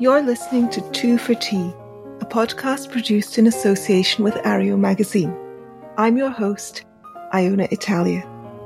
[0.00, 1.74] You're listening to Two for Tea,
[2.20, 5.36] a podcast produced in association with Areo magazine.
[5.96, 6.84] I'm your host,
[7.34, 8.24] Iona Italia.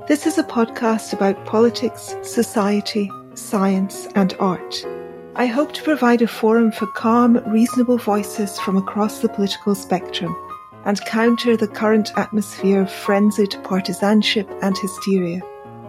[0.09, 4.87] This is a podcast about politics, society, science, and art.
[5.35, 10.37] I hope to provide a forum for calm, reasonable voices from across the political spectrum
[10.85, 15.41] and counter the current atmosphere of frenzied partisanship and hysteria.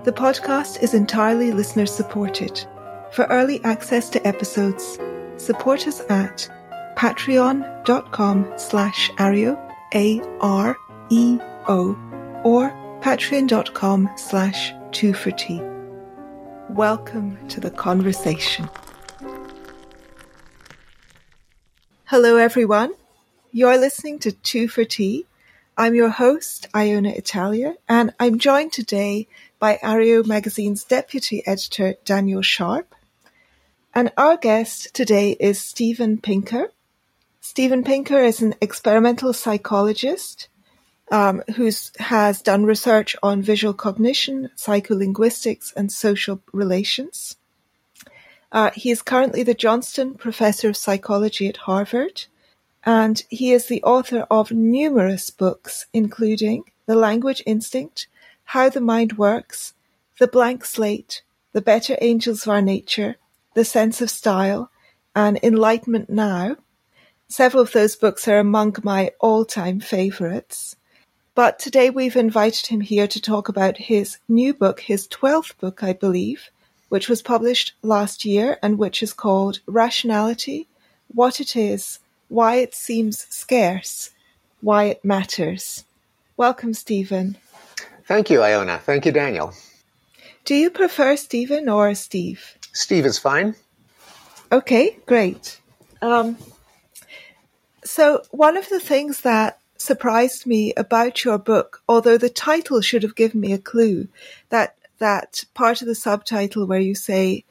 [0.05, 2.65] The podcast is entirely listener supported.
[3.11, 4.97] For early access to episodes,
[5.37, 6.49] support us at
[6.95, 9.57] patreon.com slash areo,
[9.93, 11.79] A-R-E-O,
[12.43, 12.69] or
[13.01, 15.61] patreon.com slash two for tea.
[16.69, 18.69] Welcome to the conversation.
[22.05, 22.93] Hello, everyone.
[23.51, 25.25] You're listening to Two for Tea.
[25.77, 29.27] I'm your host, Iona Italia, and I'm joined today
[29.59, 32.93] by Areo magazine's deputy editor, Daniel Sharp,
[33.93, 36.71] and our guest today is Steven Pinker.
[37.41, 40.47] Steven Pinker is an experimental psychologist
[41.11, 47.35] um, who has done research on visual cognition, psycholinguistics, and social relations.
[48.51, 52.25] Uh, he is currently the Johnstone Professor of Psychology at Harvard,
[52.83, 58.07] and he is the author of numerous books, including The Language Instinct,
[58.45, 59.73] How the Mind Works,
[60.19, 61.21] The Blank Slate,
[61.51, 63.17] The Better Angels of Our Nature,
[63.53, 64.71] the Sense of Style,
[65.15, 66.57] and Enlightenment Now.
[67.27, 70.75] Several of those books are among my all-time favorites.
[71.35, 75.83] But today we've invited him here to talk about his new book, his 12th book,
[75.83, 76.49] I believe,
[76.89, 80.67] which was published last year and which is called Rationality,
[81.07, 84.11] What It Is, Why It Seems Scarce,
[84.61, 85.85] Why It Matters.
[86.37, 87.37] Welcome, Steven.
[88.05, 88.77] Thank you, Iona.
[88.77, 89.53] Thank you, Daniel.
[90.45, 92.57] Do you prefer Steven or Steve?
[92.73, 93.55] Steve is fine.
[94.51, 95.59] Okay, great.
[96.01, 96.37] Um,
[97.83, 103.03] so, one of the things that surprised me about your book, although the title should
[103.03, 104.07] have given me a clue,
[104.49, 107.43] that that part of the subtitle where you say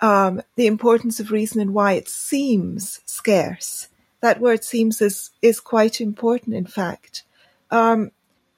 [0.00, 3.88] um, the importance of reason and why it seems scarce.
[4.20, 6.54] That word "seems" is is quite important.
[6.54, 7.22] In fact,
[7.70, 8.10] um,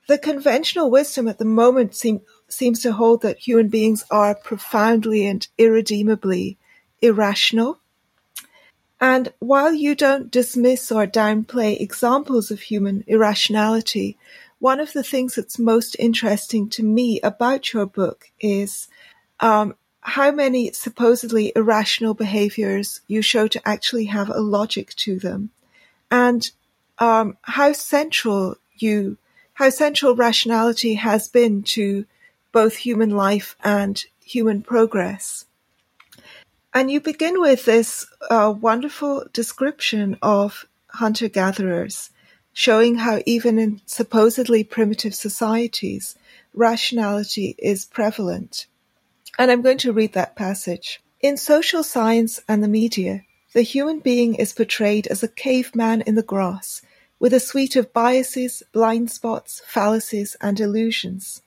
[0.08, 5.26] the conventional wisdom at the moment seem, seems to hold that human beings are profoundly
[5.26, 6.56] and irredeemably
[7.00, 7.78] irrational.
[9.00, 14.18] And while you don't dismiss or downplay examples of human irrationality,
[14.58, 18.88] one of the things that's most interesting to me about your book is
[19.38, 25.50] um, how many supposedly irrational behaviors you show to actually have a logic to them,
[26.10, 26.50] and
[26.98, 29.16] um, how central you,
[29.54, 32.04] how central rationality has been to
[32.58, 35.44] both human life and human progress.
[36.74, 42.10] And you begin with this uh, wonderful description of hunter gatherers,
[42.52, 46.16] showing how even in supposedly primitive societies,
[46.52, 48.66] rationality is prevalent.
[49.38, 51.00] And I'm going to read that passage.
[51.20, 56.16] In social science and the media, the human being is portrayed as a caveman in
[56.16, 56.82] the grass,
[57.20, 61.40] with a suite of biases, blind spots, fallacies, and illusions.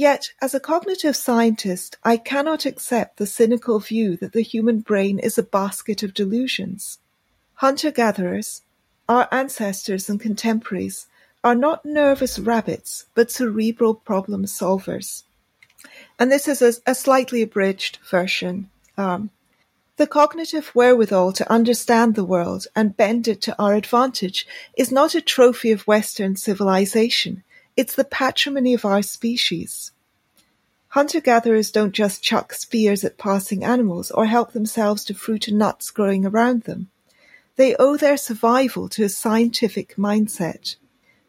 [0.00, 5.18] Yet, as a cognitive scientist, I cannot accept the cynical view that the human brain
[5.18, 7.00] is a basket of delusions.
[7.56, 8.62] Hunter-gatherers,
[9.10, 11.06] our ancestors and contemporaries,
[11.44, 15.24] are not nervous rabbits, but cerebral problem solvers.
[16.18, 18.70] And this is a, a slightly abridged version.
[18.96, 19.28] Um,
[19.98, 24.46] the cognitive wherewithal to understand the world and bend it to our advantage
[24.78, 27.42] is not a trophy of Western civilization.
[27.80, 29.92] It's the patrimony of our species.
[30.88, 35.90] Hunter-gatherers don't just chuck spears at passing animals or help themselves to fruit and nuts
[35.90, 36.90] growing around them.
[37.56, 40.76] They owe their survival to a scientific mindset.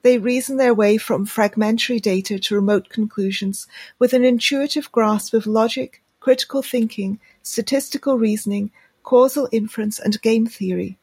[0.02, 3.66] They reason their way from fragmentary data to remote conclusions
[3.98, 8.72] with an intuitive grasp of logic, critical thinking, statistical reasoning,
[9.04, 10.98] causal inference, and game theory.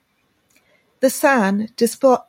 [1.01, 1.71] The San,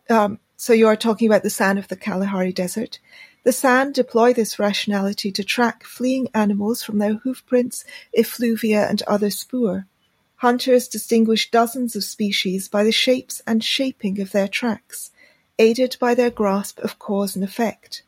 [0.10, 3.00] um, so you are talking about the San of the Kalahari Desert.
[3.46, 9.30] The San deploy this rationality to track fleeing animals from their hoofprints, effluvia, and other
[9.30, 9.88] spoor.
[10.36, 15.12] Hunters distinguish dozens of species by the shapes and shaping of their tracks,
[15.58, 18.04] aided by their grasp of cause and effect.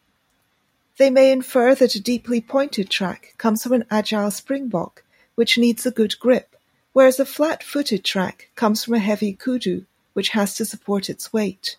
[0.97, 5.05] They may infer that a deeply pointed track comes from an agile springbok,
[5.35, 6.57] which needs a good grip,
[6.91, 11.77] whereas a flat-footed track comes from a heavy kudu, which has to support its weight.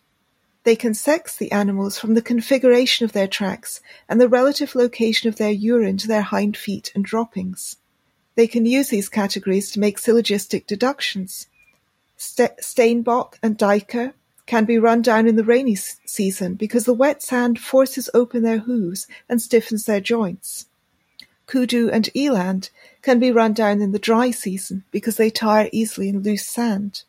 [0.64, 5.28] They can sex the animals from the configuration of their tracks and the relative location
[5.28, 7.76] of their urine to their hind feet and droppings.
[8.36, 11.48] They can use these categories to make syllogistic deductions.
[12.16, 14.12] St- Steenbok and duiker
[14.46, 18.42] can be run down in the rainy s- season because the wet sand forces open
[18.42, 20.66] their hooves and stiffens their joints.
[21.46, 22.70] Kudu and eland
[23.02, 27.02] can be run down in the dry season because they tire easily in loose sand.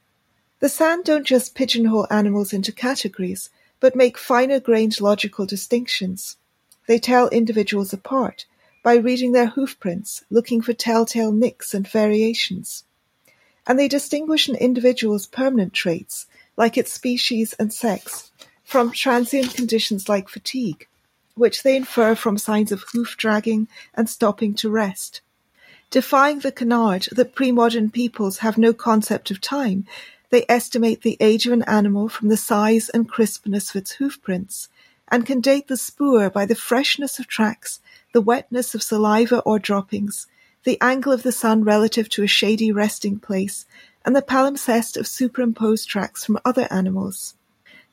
[0.64, 3.50] The San don't just pigeonhole animals into categories,
[3.82, 6.38] but make finer grained logical distinctions.
[6.88, 8.46] They tell individuals apart
[8.82, 12.86] by reading their hoofprints, looking for telltale nicks and variations.
[13.68, 18.32] And they distinguish an individual's permanent traits, like its species and sex,
[18.64, 20.88] from transient conditions like fatigue,
[21.36, 25.20] which they infer from signs of hoof dragging and stopping to rest.
[25.90, 29.86] Defying the canard that pre-modern peoples have no concept of time,
[30.34, 34.68] they estimate the age of an animal from the size and crispness of its hoofprints,
[35.08, 37.80] and can date the spoor by the freshness of tracks,
[38.14, 40.26] the wetness of saliva or droppings,
[40.64, 43.68] the angle of the sun relative to a shady resting place,
[44.04, 47.36] and the palimpsest of superimposed tracks from other animals.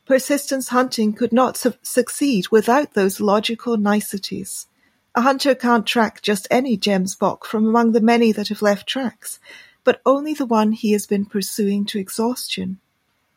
[0.07, 4.67] Persistence hunting could not su- succeed without those logical niceties.
[5.15, 9.39] A hunter can't track just any gemsbok from among the many that have left tracks,
[9.85, 12.79] but only the one he has been pursuing to exhaustion.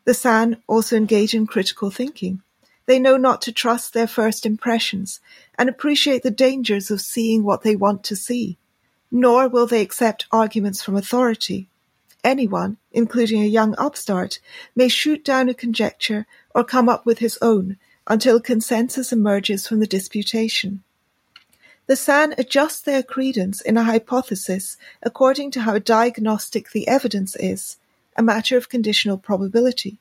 [0.04, 2.42] The San also engage in critical thinking.
[2.86, 5.20] They know not to trust their first impressions
[5.58, 8.58] and appreciate the dangers of seeing what they want to see.
[9.10, 11.68] Nor will they accept arguments from authority.
[12.22, 14.38] Anyone, including a young upstart,
[14.74, 19.80] may shoot down a conjecture or come up with his own until consensus emerges from
[19.80, 20.82] the disputation.
[21.86, 27.76] The San adjust their credence in a hypothesis according to how diagnostic the evidence is,
[28.16, 29.98] a matter of conditional probability.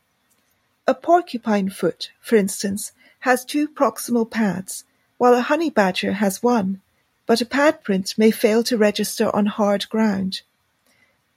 [0.88, 4.86] A porcupine foot, for instance, has two proximal pads,
[5.18, 6.80] while a honey badger has one,
[7.26, 10.42] but a pad print may fail to register on hard ground.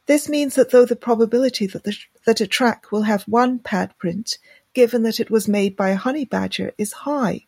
[0.06, 3.98] This means that though the probability that, the, that a track will have one pad
[3.98, 4.38] print,
[4.74, 7.46] given that it was made by a honey badger, is high,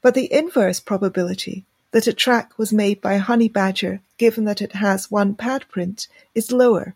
[0.00, 4.62] but the inverse probability that a track was made by a honey badger given that
[4.62, 6.94] it has one pad print is lower,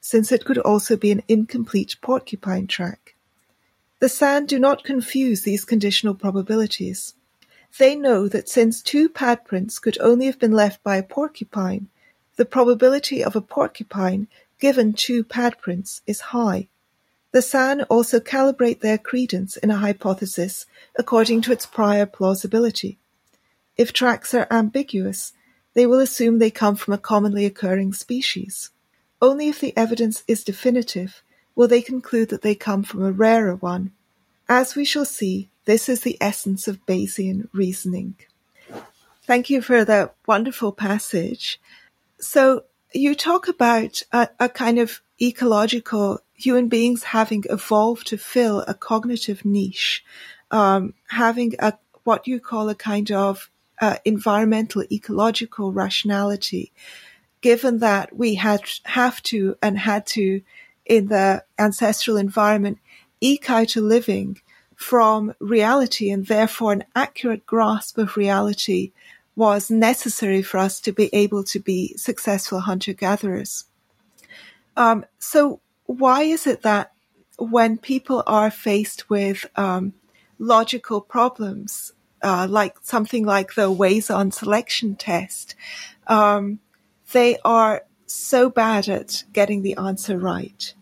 [0.00, 3.14] since it could also be an incomplete porcupine track.
[3.98, 7.14] The San do not confuse these conditional probabilities.
[7.78, 11.88] They know that since two pad prints could only have been left by a porcupine,
[12.36, 14.28] the probability of a porcupine
[14.58, 16.68] given two pad prints is high.
[17.32, 20.66] The San also calibrate their credence in a hypothesis
[20.98, 22.98] according to its prior plausibility.
[23.76, 25.32] If tracks are ambiguous,
[25.74, 28.70] they will assume they come from a commonly occurring species.
[29.20, 31.22] Only if the evidence is definitive
[31.54, 33.92] will they conclude that they come from a rarer one.
[34.48, 38.14] As we shall see, this is the essence of Bayesian reasoning.
[39.24, 41.60] Thank you for that wonderful passage.
[42.20, 42.64] So
[42.94, 48.74] you talk about a, a kind of ecological human beings having evolved to fill a
[48.74, 50.04] cognitive niche,
[50.50, 51.74] um, having a
[52.04, 53.50] what you call a kind of
[53.80, 56.72] uh, environmental ecological rationality,
[57.40, 60.42] given that we had have to and had to
[60.84, 62.78] in the ancestral environment
[63.20, 64.40] eke out a living
[64.74, 68.92] from reality and therefore an accurate grasp of reality
[69.34, 73.64] was necessary for us to be able to be successful hunter gatherers.
[74.76, 76.92] Um, so why is it that
[77.38, 79.92] when people are faced with um,
[80.38, 81.92] logical problems
[82.26, 85.54] uh, like something like the Wason selection test,
[86.08, 86.58] um,
[87.12, 90.74] they are so bad at getting the answer right.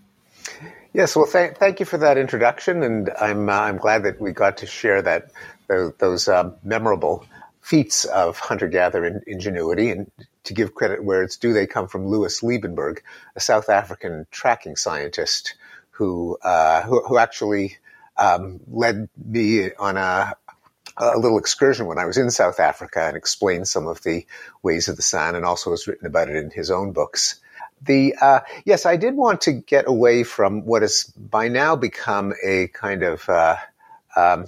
[0.94, 4.32] Yes, well, th- thank you for that introduction, and I'm uh, I'm glad that we
[4.32, 5.32] got to share that
[5.68, 7.26] those, those uh, memorable
[7.60, 9.90] feats of hunter-gatherer ingenuity.
[9.90, 10.10] And
[10.44, 13.00] to give credit where it's due, they come from Louis Liebenberg,
[13.36, 15.56] a South African tracking scientist
[15.90, 17.76] who uh, who, who, actually
[18.16, 20.34] um, led me on a
[20.96, 24.26] a little excursion when I was in South Africa and explained some of the
[24.62, 27.40] ways of the San, and also has written about it in his own books.
[27.82, 32.32] The uh, yes, I did want to get away from what has by now become
[32.42, 33.56] a kind of uh,
[34.16, 34.46] um,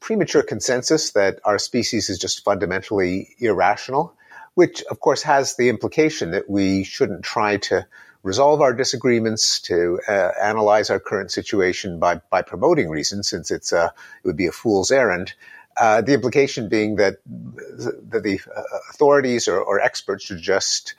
[0.00, 4.14] premature consensus that our species is just fundamentally irrational,
[4.54, 7.86] which of course has the implication that we shouldn't try to
[8.22, 13.72] resolve our disagreements, to uh, analyze our current situation by by promoting reason, since it's
[13.72, 13.92] a,
[14.24, 15.34] it would be a fool's errand.
[15.76, 20.94] Uh, the implication being that the, the uh, authorities or, or, experts should just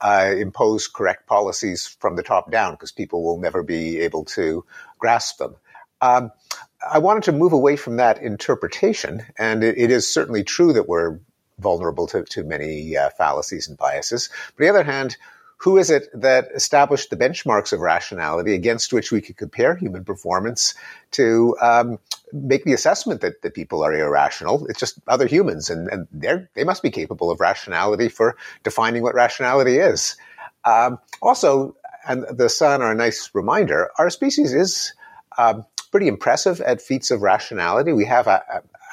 [0.00, 4.64] uh, impose correct policies from the top down because people will never be able to
[4.98, 5.56] grasp them.
[6.00, 6.30] Um,
[6.88, 10.88] I wanted to move away from that interpretation, and it, it is certainly true that
[10.88, 11.18] we're
[11.58, 14.28] vulnerable to, to many uh, fallacies and biases.
[14.56, 15.16] But on the other hand,
[15.58, 20.04] who is it that established the benchmarks of rationality against which we could compare human
[20.04, 20.74] performance
[21.12, 21.98] to um,
[22.32, 24.66] make the assessment that, that people are irrational?
[24.66, 29.14] It's just other humans, and, and they must be capable of rationality for defining what
[29.14, 30.16] rationality is.
[30.64, 31.74] Um, also,
[32.06, 34.92] and the San are a nice reminder, our species is
[35.38, 37.92] um, pretty impressive at feats of rationality.
[37.92, 38.40] We have, uh,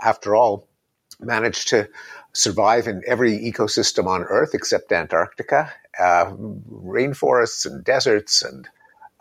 [0.04, 0.68] after all,
[1.20, 1.90] managed to
[2.34, 6.32] survive in every ecosystem on Earth except Antarctica, uh,
[6.72, 8.68] rainforests and deserts and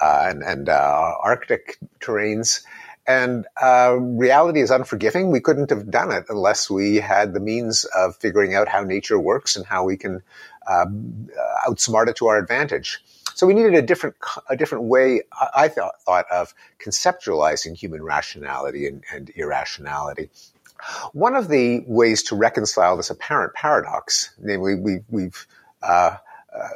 [0.00, 2.64] uh, and, and uh, Arctic terrains.
[3.06, 5.30] And uh, reality is unforgiving.
[5.30, 9.18] We couldn't have done it unless we had the means of figuring out how nature
[9.18, 10.22] works and how we can
[10.70, 11.28] um,
[11.66, 13.02] outsmart it to our advantage.
[13.34, 14.16] So we needed a different
[14.50, 15.22] a different way.
[15.54, 16.54] I thought, thought of
[16.84, 20.30] conceptualizing human rationality and, and irrationality.
[21.12, 25.46] One of the ways to reconcile this apparent paradox, namely, we, we've
[25.82, 26.16] uh,
[26.56, 26.68] uh,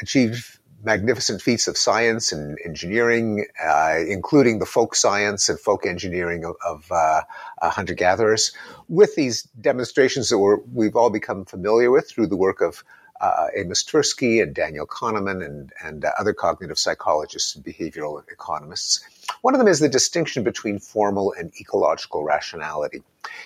[0.00, 6.44] achieved magnificent feats of science and engineering, uh, including the folk science and folk engineering
[6.44, 7.22] of, of uh,
[7.60, 8.52] uh, hunter gatherers,
[8.88, 10.38] with these demonstrations that
[10.72, 12.82] we have all become familiar with through the work of
[13.22, 19.00] uh, Amos Tversky and Daniel Kahneman and, and uh, other cognitive psychologists and behavioral economists.
[19.42, 23.02] One of them is the distinction between formal and ecological rationality.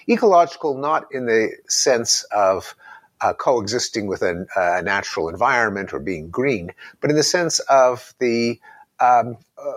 [0.08, 2.74] Ecological, not in the sense of
[3.20, 8.14] uh, coexisting with a, a, natural environment or being green, but in the sense of
[8.18, 8.58] the,
[9.00, 9.72] um, uh,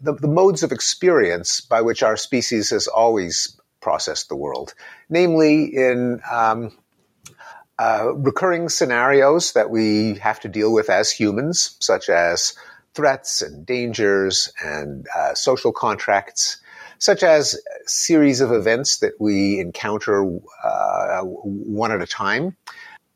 [0.00, 4.74] the, the modes of experience by which our species has always processed the world,
[5.08, 6.72] namely in um,
[7.78, 12.54] uh, recurring scenarios that we have to deal with as humans, such as
[12.94, 16.58] threats and dangers and uh, social contracts,
[16.98, 20.24] such as series of events that we encounter
[20.62, 22.56] uh, one at a time.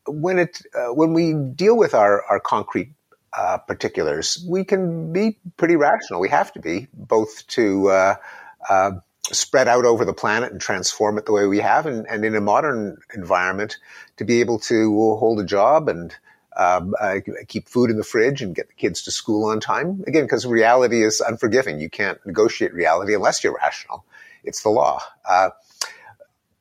[0.07, 2.91] When it uh, when we deal with our our concrete
[3.37, 6.19] uh, particulars, we can be pretty rational.
[6.21, 8.15] We have to be both to uh,
[9.35, 11.87] spread out over the planet and transform it the way we have.
[11.87, 13.79] And, and in a modern environment,
[14.17, 16.15] to be able to hold a job and
[16.57, 20.03] um, uh, keep food in the fridge and get the kids to school on time.
[20.07, 21.81] Again, because reality is unforgiving.
[21.81, 24.05] You can't negotiate reality unless you're rational.
[24.45, 25.01] It's the law.
[25.25, 25.51] Uh,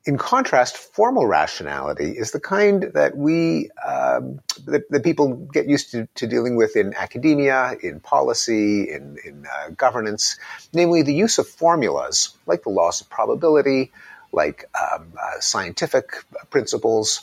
[0.08, 5.90] in contrast, formal rationality is the kind that we um, that, that, people get used
[5.90, 10.38] to, to, dealing with in academia, in policy, in, in uh, governance,
[10.72, 13.92] namely the use of formulas like the laws of probability,
[14.32, 17.22] like um, uh, scientific principles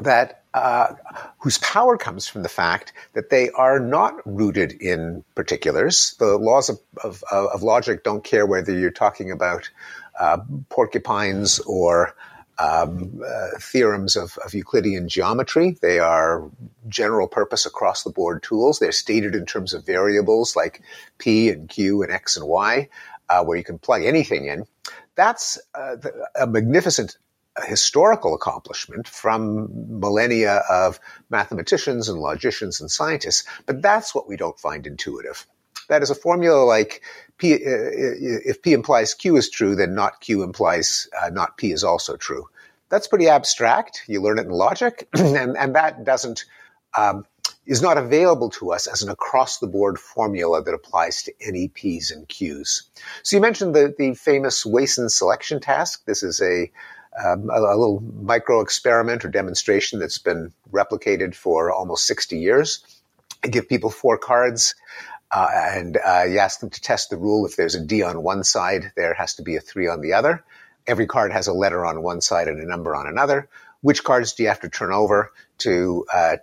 [0.00, 0.94] that uh,
[1.38, 6.16] whose power comes from the fact that they are not rooted in particulars.
[6.18, 9.70] The laws of, of, of logic don't care whether you're talking about
[10.18, 12.14] uh, porcupines or
[12.58, 15.76] um, uh, theorems of, of, Euclidean geometry.
[15.80, 16.50] They are
[16.88, 18.80] general purpose across the board tools.
[18.80, 20.82] They're stated in terms of variables like
[21.18, 22.88] p and q and x and y,
[23.28, 24.66] uh, where you can plug anything in.
[25.14, 25.96] That's uh,
[26.34, 27.16] a magnificent
[27.66, 34.58] historical accomplishment from millennia of mathematicians and logicians and scientists, but that's what we don't
[34.58, 35.46] find intuitive.
[35.88, 37.02] That is a formula like
[37.38, 41.72] P, uh, if P implies Q is true, then not Q implies uh, not P
[41.72, 42.48] is also true.
[42.90, 44.02] That's pretty abstract.
[44.06, 46.44] You learn it in logic, and, and that doesn't
[46.96, 47.24] um,
[47.68, 51.68] is not available to us as an across the board formula that applies to any
[51.68, 52.84] P's and Q's.
[53.22, 56.04] So you mentioned the, the famous Wason selection task.
[56.06, 56.70] This is a,
[57.22, 62.84] um, a, a, little micro experiment or demonstration that's been replicated for almost 60 years.
[63.44, 64.74] You give people four cards
[65.30, 67.46] uh, and uh, you ask them to test the rule.
[67.46, 70.14] If there's a D on one side, there has to be a three on the
[70.14, 70.44] other.
[70.86, 73.48] Every card has a letter on one side and a number on another.
[73.80, 76.36] Which cards do you have to turn over to, uh, uh,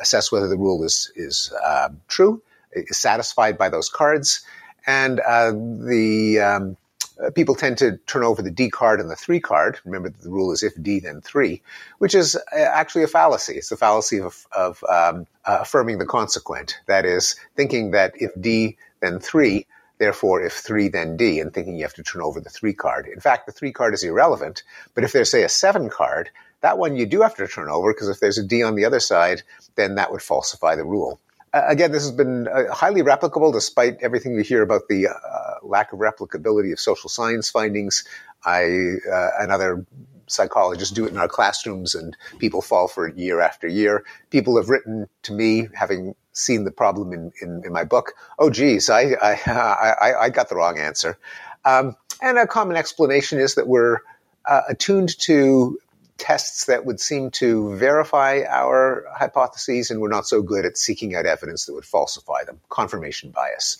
[0.00, 2.42] assess whether the rule is is uh, true?
[2.72, 4.44] Is satisfied by those cards,
[4.86, 6.76] and uh, the um,
[7.24, 9.78] uh, people tend to turn over the D card and the three card.
[9.84, 11.62] Remember the rule is if D, then three,
[11.98, 13.54] which is uh, actually a fallacy.
[13.54, 16.78] It's the fallacy of, of um, uh, affirming the consequent.
[16.86, 19.66] That is, thinking that if D, then three,
[19.98, 23.06] therefore if three, then D, and thinking you have to turn over the three card.
[23.06, 24.62] In fact, the three card is irrelevant,
[24.94, 26.30] but if there's, say, a seven card,
[26.60, 28.84] that one you do have to turn over because if there's a D on the
[28.84, 29.42] other side,
[29.76, 31.20] then that would falsify the rule.
[31.68, 35.92] Again, this has been uh, highly replicable despite everything we hear about the uh, lack
[35.92, 38.04] of replicability of social science findings.
[38.44, 38.62] I
[39.10, 39.86] uh, and other
[40.28, 44.04] psychologists do it in our classrooms, and people fall for it year after year.
[44.30, 48.12] People have written to me, having seen the problem in, in, in my book.
[48.38, 51.18] Oh, geez, I, I, I, I got the wrong answer.
[51.64, 54.00] Um, and a common explanation is that we're
[54.46, 55.78] uh, attuned to
[56.18, 61.14] tests that would seem to verify our hypotheses, and we're not so good at seeking
[61.14, 62.60] out evidence that would falsify them.
[62.68, 63.78] Confirmation bias.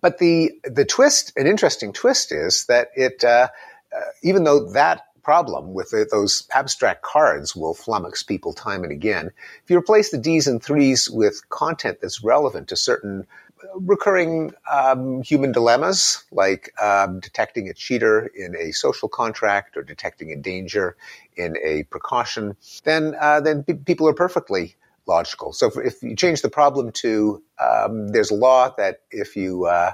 [0.00, 3.48] But the the twist, an interesting twist, is that it, uh,
[3.94, 8.92] uh, even though that problem with the, those abstract cards will flummox people time and
[8.92, 9.30] again,
[9.62, 13.26] if you replace the D's and threes with content that's relevant to certain
[13.74, 20.32] recurring um, human dilemmas, like um, detecting a cheater in a social contract or detecting
[20.32, 20.96] a danger
[21.36, 25.52] in a precaution, then uh, then people are perfectly logical.
[25.52, 29.66] So if, if, you change the problem to um, there's a law that if you
[29.66, 29.92] uh,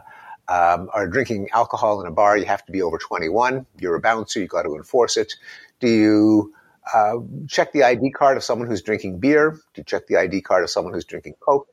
[0.48, 3.66] um, are drinking alcohol in a bar, you have to be over 21.
[3.78, 5.34] You're a bouncer, you've got to enforce it.
[5.80, 6.54] Do you
[6.92, 7.16] uh,
[7.48, 9.52] check the ID card of someone who's drinking beer?
[9.52, 11.68] Do you check the ID card of someone who's drinking Coke?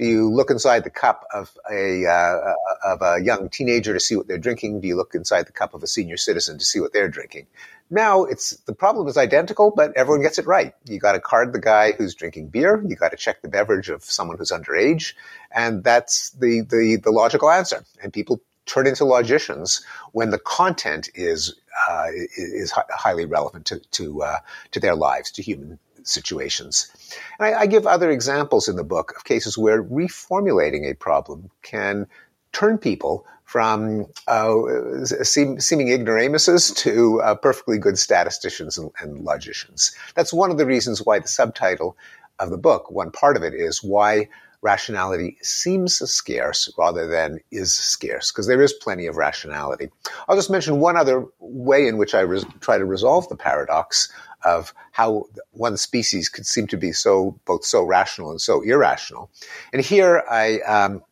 [0.00, 2.54] Do you look inside the cup of a uh,
[2.86, 4.80] of a young teenager to see what they're drinking?
[4.80, 7.48] Do you look inside the cup of a senior citizen to see what they're drinking?
[7.90, 10.74] Now it's the problem is identical, but everyone gets it right.
[10.86, 12.82] You got to card the guy who's drinking beer.
[12.82, 15.12] You got to check the beverage of someone who's underage,
[15.50, 17.84] and that's the the the logical answer.
[18.02, 22.06] And people turn into logicians when the content is uh,
[22.38, 24.38] is highly relevant to to uh,
[24.70, 26.90] to their lives, to human situations.
[27.38, 32.06] I, I give other examples in the book of cases where reformulating a problem can
[32.52, 39.90] turn people from uh, seem, seeming ignoramuses to uh, perfectly good statisticians and, and, logicians.
[40.14, 41.96] That's one of the reasons why the subtitle
[42.38, 44.28] of the book, one part of it, is why
[44.62, 49.90] rationality seems scarce rather than is scarce, because there is plenty of rationality.
[50.28, 54.12] I'll just mention one other way in which I res- try to resolve the paradox
[54.44, 59.30] of how one species could seem to be so both so rational and so irrational.
[59.72, 61.02] And here I, um,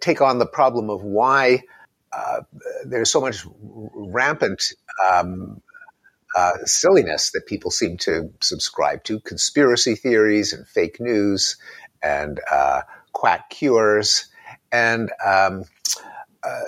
[0.00, 1.62] take on the problem of why
[2.12, 2.42] uh,
[2.84, 4.62] there's so much rampant
[5.10, 5.60] um,
[6.36, 11.56] uh, silliness that people seem to subscribe to, conspiracy theories and fake news
[12.02, 14.26] and uh, quack cures.
[14.70, 15.64] And um,
[16.42, 16.60] uh,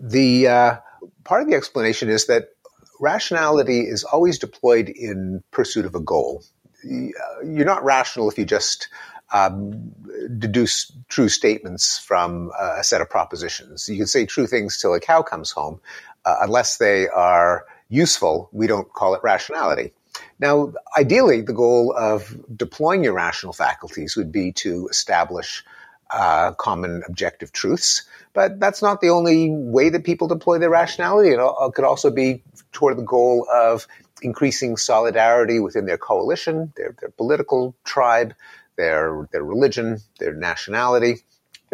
[0.00, 0.76] the uh,
[1.24, 2.50] part of the explanation is that
[3.00, 6.44] rationality is always deployed in pursuit of a goal.
[6.84, 8.88] You're not rational if you just
[9.32, 9.92] um,
[10.38, 13.88] deduce true statements from a set of propositions.
[13.88, 15.80] You can say true things till a cow comes home.
[16.24, 19.92] Uh, unless they are useful, we don't call it rationality.
[20.38, 25.64] Now, ideally, the goal of deploying your rational faculties would be to establish
[26.10, 28.02] uh, common objective truths.
[28.32, 31.30] But that's not the only way that people deploy their rationality.
[31.30, 32.42] It could also be
[32.72, 33.86] toward the goal of
[34.22, 38.34] increasing solidarity within their coalition, their, their political tribe,
[38.76, 41.22] their, their religion, their nationality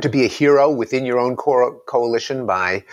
[0.01, 2.85] to be a hero within your own co- coalition by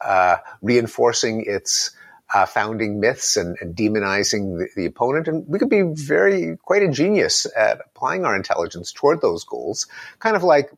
[0.00, 1.90] uh, reinforcing its
[2.34, 5.28] uh, founding myths and, and demonizing the, the, opponent.
[5.28, 9.86] And we could be very quite ingenious at applying our intelligence toward those goals,
[10.18, 10.70] kind of like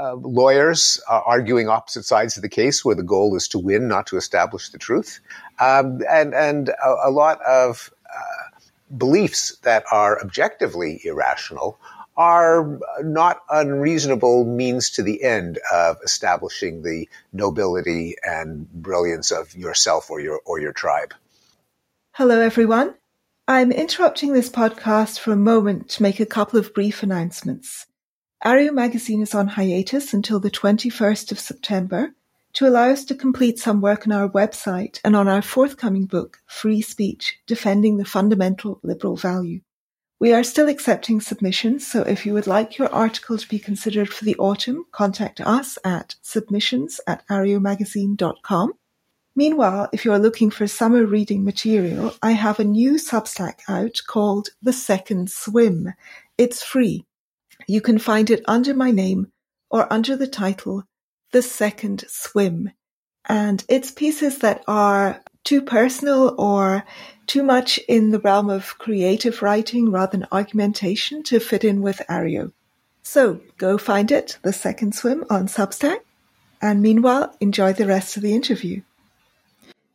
[0.00, 4.06] uh, lawyers arguing opposite sides of the case, where the goal is to win, not
[4.08, 5.20] to establish the truth,
[5.60, 8.60] um, and and a, a lot of uh,
[8.96, 11.78] beliefs that are objectively irrational
[12.16, 20.10] are not unreasonable means to the end of establishing the nobility and brilliance of yourself
[20.10, 21.14] or your or your tribe.
[22.12, 22.94] Hello everyone.
[23.48, 27.86] I'm interrupting this podcast for a moment to make a couple of brief announcements.
[28.44, 32.14] Areo magazine is on hiatus until the 21st of September
[32.54, 36.38] to allow us to complete some work on our website and on our forthcoming book,
[36.46, 39.60] Free Speech, Defending the Fundamental Liberal Value.
[40.20, 44.12] We are still accepting submissions, so if you would like your article to be considered
[44.12, 48.74] for the autumn, contact us at submissions at areomagazine.com.
[49.36, 54.00] Meanwhile, if you are looking for summer reading material, I have a new Substack out
[54.06, 55.92] called The Second Swim.
[56.38, 57.04] It's free.
[57.66, 59.32] You can find it under my name
[59.70, 60.84] or under the title
[61.32, 62.70] The Second Swim.
[63.28, 66.84] And it's pieces that are too personal or
[67.26, 72.02] too much in the realm of creative writing rather than argumentation to fit in with
[72.08, 72.52] Areo.
[73.02, 76.00] So go find it, The Second Swim on Substack,
[76.60, 78.82] and meanwhile, enjoy the rest of the interview.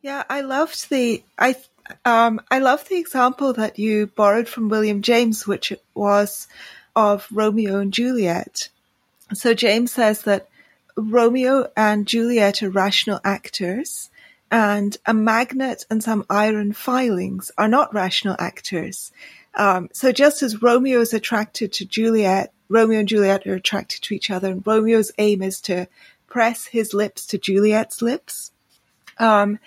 [0.02, 1.56] Yeah, I loved the I
[2.04, 6.46] um I love the example that you borrowed from William James, which was
[6.96, 8.68] of Romeo and Juliet.
[9.34, 10.48] So James says that
[10.96, 14.09] Romeo and Juliet are rational actors,
[14.50, 19.12] and a magnet and some iron filings are not rational actors.
[19.54, 24.14] Um, so just as Romeo is attracted to Juliet, Romeo and Juliet are attracted to
[24.14, 25.88] each other, and Romeo's aim is to
[26.28, 28.52] press his lips to Juliet's lips.
[29.18, 29.58] Um,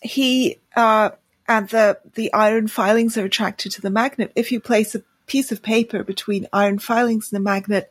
[0.00, 1.10] he, uh,
[1.48, 4.32] and the, the iron filings are attracted to the magnet.
[4.36, 7.90] If you place a piece of paper between iron filings and the magnet,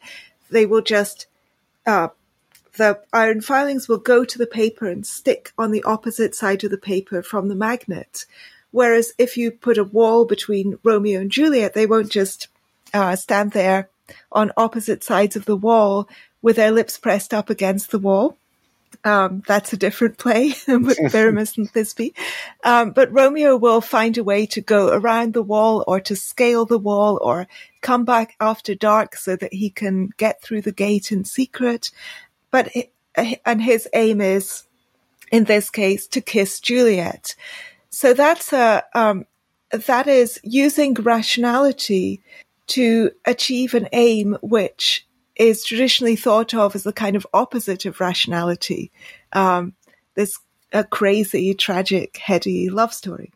[0.50, 1.28] they will just,
[1.86, 2.08] uh,
[2.78, 6.72] the iron filings will go to the paper and stick on the opposite side of
[6.72, 8.26] the paper from the magnet.
[8.72, 12.48] Whereas if you put a wall between Romeo and Juliet, they won't just
[12.94, 13.90] uh, stand there
[14.32, 16.10] on opposite sides of the wall
[16.42, 18.38] with their lips pressed up against the wall.
[19.04, 22.14] Um, that's a different play with Pyramus and Thisbe.
[22.64, 26.66] Um, but Romeo will find a way to go around the wall or to scale
[26.66, 27.48] the wall or
[27.82, 31.92] come back after dark so that he can get through the gate in secret.
[32.54, 32.72] But,
[33.46, 34.64] and his aim is,
[35.32, 37.36] in this case, to kiss Juliet.
[37.90, 39.26] So that's a, um,
[39.72, 42.22] that is using rationality
[42.68, 48.00] to achieve an aim which is traditionally thought of as the kind of opposite of
[48.00, 48.92] rationality.
[49.34, 49.74] Um,
[50.14, 50.38] this
[50.72, 53.32] a crazy, tragic, heady love story.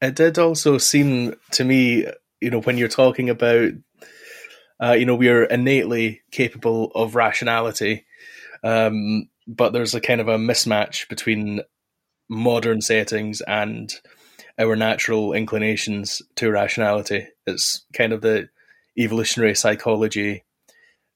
[0.00, 2.06] It did also seem to me,
[2.40, 3.72] you know, when you're talking about,
[4.82, 8.06] uh, you know, we're innately capable of rationality,
[8.66, 11.60] um, but there's a kind of a mismatch between
[12.28, 13.94] modern settings and
[14.58, 17.28] our natural inclinations to rationality.
[17.46, 18.48] It's kind of the
[18.98, 20.42] evolutionary psychology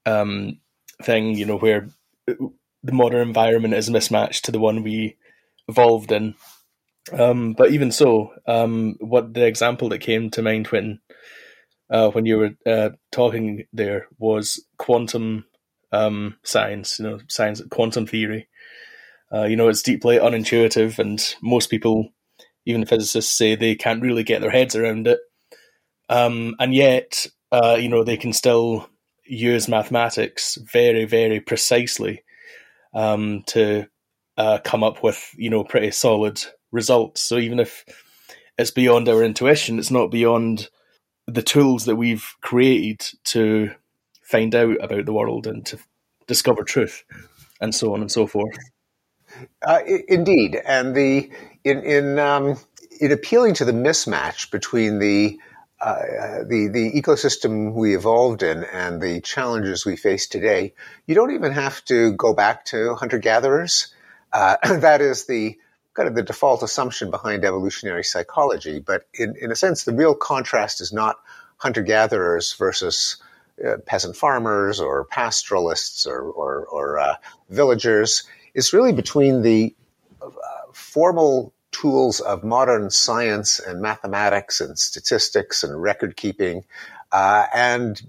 [0.07, 0.61] um,
[1.03, 1.89] thing, you know, where
[2.27, 5.17] the modern environment is mismatched to the one we
[5.67, 6.37] evolved in.
[7.13, 11.01] Um, but even so, um, what the example that came to mind when
[11.91, 15.47] uh, when you were uh, talking there was quantum
[15.93, 18.49] um, science, you know, science, quantum theory.
[19.33, 22.11] Uh, you know, it's deeply unintuitive, and most people,
[22.67, 25.21] even physicists, say they can't really get their heads around it.
[26.09, 28.89] Um, and yet, uh, you know, they can still
[29.25, 32.25] use mathematics very, very precisely
[32.93, 33.87] um, to
[34.37, 37.23] uh, come up with, you know, pretty solid results.
[37.23, 37.85] So even if
[38.59, 40.69] it's beyond our intuition, it's not beyond
[41.27, 43.71] the tools that we've created to
[44.31, 45.79] find out about the world and to
[46.27, 47.05] discover truth,
[47.61, 48.57] and so on and so forth.
[49.67, 51.31] Uh, indeed, and the
[51.65, 52.57] in in um,
[53.01, 55.39] in appealing to the mismatch between the
[55.81, 60.75] uh, the the ecosystem we evolved in and the challenges we face today,
[61.07, 63.93] you don't even have to go back to hunter gatherers.
[64.33, 65.59] Uh, that is the
[65.95, 68.79] kind of the default assumption behind evolutionary psychology.
[68.79, 71.17] But in in a sense, the real contrast is not
[71.57, 73.17] hunter gatherers versus
[73.67, 77.17] uh, peasant farmers or pastoralists or or, or uh,
[77.49, 78.25] villagers.
[78.55, 79.75] It's really between the
[80.23, 80.29] uh,
[80.73, 86.65] formal tools of modern science and mathematics and statistics and record keeping
[87.13, 88.01] uh, and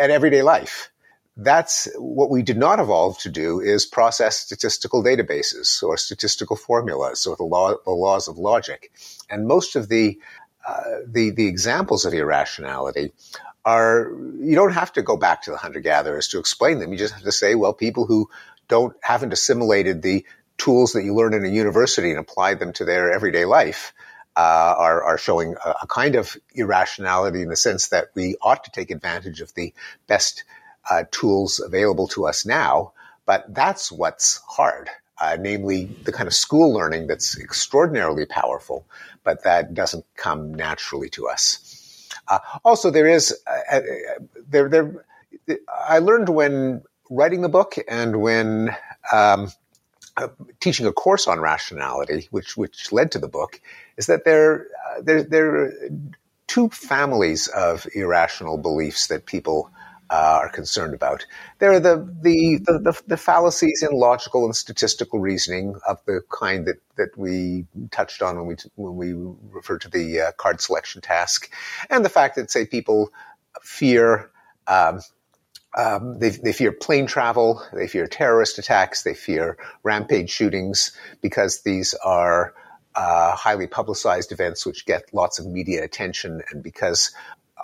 [0.00, 0.90] and everyday life.
[1.36, 7.26] That's what we did not evolve to do is process statistical databases or statistical formulas
[7.26, 8.92] or the, law, the laws of logic.
[9.30, 10.18] And most of the,
[10.68, 13.12] uh, the, the examples of irrationality
[13.64, 16.92] are, you don't have to go back to the hunter gatherers to explain them.
[16.92, 18.28] You just have to say, well, people who
[18.68, 20.24] don't, haven't assimilated the
[20.58, 23.92] tools that you learn in a university and applied them to their everyday life
[24.36, 28.64] uh, are, are showing a, a, kind of irrationality in the sense that we ought
[28.64, 29.74] to take advantage of the
[30.06, 30.44] best
[30.90, 32.92] uh, tools available to us now.
[33.26, 34.88] But that's what's hard,
[35.20, 38.86] uh, namely the kind of school learning that's extraordinarily powerful,
[39.22, 41.61] but that doesn't come naturally to us.
[42.32, 43.80] Uh, also, there is uh, uh,
[44.48, 45.04] there there.
[45.68, 48.74] I learned when writing the book and when
[49.12, 49.52] um,
[50.16, 50.28] uh,
[50.60, 53.60] teaching a course on rationality, which which led to the book,
[53.98, 55.72] is that there uh, there there are
[56.46, 59.70] two families of irrational beliefs that people
[60.12, 61.24] uh, are concerned about.
[61.58, 66.66] There are the, the the, the fallacies in logical and statistical reasoning of the kind
[66.66, 71.00] that that we touched on when we when we referred to the uh, card selection
[71.00, 71.50] task,
[71.88, 73.10] and the fact that say people
[73.62, 74.30] fear.
[74.66, 75.00] Um,
[75.74, 81.62] um, they, they fear plane travel, they fear terrorist attacks, they fear rampage shootings because
[81.62, 82.52] these are
[82.94, 87.12] uh, highly publicized events which get lots of media attention, and because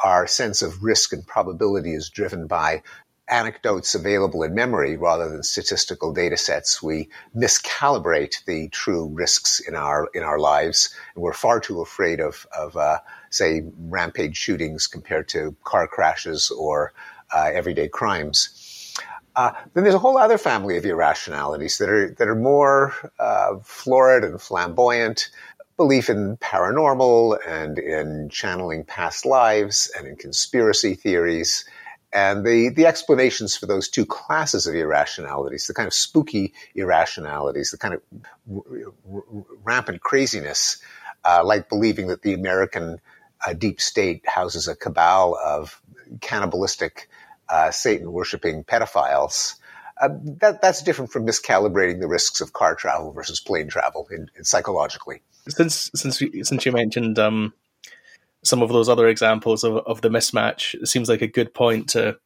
[0.04, 2.82] our sense of risk and probability is driven by
[3.28, 9.74] anecdotes available in memory rather than statistical data sets, we miscalibrate the true risks in
[9.74, 12.98] our in our lives, and we're far too afraid of of uh,
[13.30, 16.92] say rampage shootings compared to car crashes or
[17.34, 18.94] uh, everyday crimes.
[19.36, 23.56] Uh, then there's a whole other family of irrationalities that are that are more uh,
[23.62, 25.30] florid and flamboyant.
[25.78, 31.64] Belief in paranormal and in channeling past lives and in conspiracy theories.
[32.12, 37.70] And the, the explanations for those two classes of irrationalities, the kind of spooky irrationalities,
[37.70, 38.02] the kind of
[38.52, 39.22] r- r-
[39.62, 40.82] rampant craziness,
[41.24, 43.00] uh, like believing that the American
[43.46, 45.80] uh, deep state houses a cabal of
[46.20, 47.08] cannibalistic,
[47.48, 49.54] uh, Satan worshipping pedophiles.
[50.00, 54.30] Uh, that, that's different from miscalibrating the risks of car travel versus plane travel in,
[54.36, 55.22] in psychologically.
[55.48, 57.52] Since since since you mentioned um,
[58.44, 61.90] some of those other examples of, of the mismatch, it seems like a good point
[61.90, 62.18] to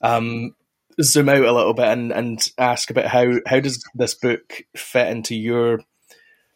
[0.00, 0.54] um,
[1.00, 5.08] zoom out a little bit and, and ask about how how does this book fit
[5.08, 5.80] into your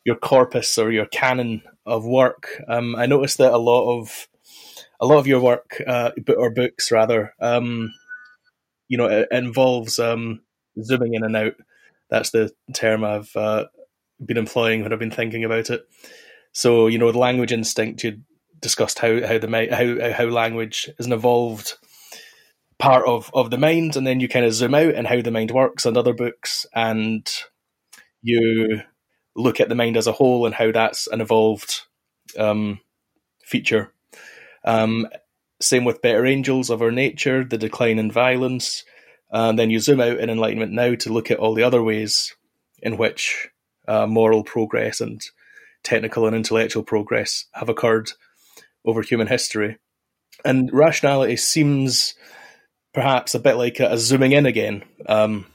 [0.05, 2.61] your corpus or your canon of work.
[2.69, 4.29] Um, I noticed that a lot of
[5.01, 7.93] a lot of your work uh, or books rather, um,
[8.93, 10.43] you know, it involves um,
[10.79, 11.55] zooming in and out.
[12.11, 13.65] That's the term I've uh,
[14.23, 15.89] been employing when I've been thinking about it.
[16.53, 18.21] So you know, the language instinct you
[18.61, 21.73] discussed how how the how how language is an evolved
[22.79, 25.31] part of of the mind, and then you kind of zoom out and how the
[25.31, 27.33] mind works and other books, and
[28.21, 28.83] you
[29.35, 31.81] look at the mind as a whole and how that's an evolved
[32.39, 32.79] um,
[33.43, 33.95] feature.
[34.67, 35.09] Um,
[35.63, 38.85] same with Better Angels of Our Nature, the decline in violence.
[39.31, 42.35] And then you zoom out in Enlightenment Now to look at all the other ways
[42.83, 43.49] in which
[43.89, 45.23] uh, moral progress and
[45.83, 48.11] technical and intellectual progress have occurred
[48.85, 49.79] over human history.
[50.45, 52.15] And rationality seems
[52.93, 55.47] perhaps a bit like a, a zooming in again, um,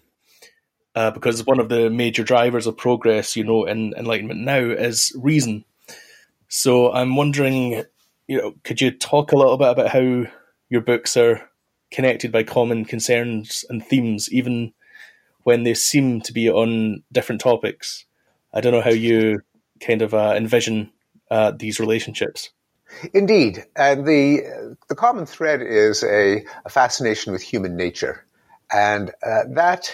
[0.95, 5.11] uh, because one of the major drivers of progress, you know, in Enlightenment now is
[5.15, 5.65] reason.
[6.47, 7.83] So I'm wondering,
[8.27, 10.25] you know, could you talk a little bit about how
[10.69, 11.49] your books are
[11.91, 14.73] connected by common concerns and themes, even
[15.43, 18.05] when they seem to be on different topics?
[18.53, 19.41] I don't know how you
[19.79, 20.91] kind of uh, envision
[21.31, 22.49] uh, these relationships.
[23.13, 28.25] Indeed, and the the common thread is a, a fascination with human nature,
[28.71, 29.93] and uh, that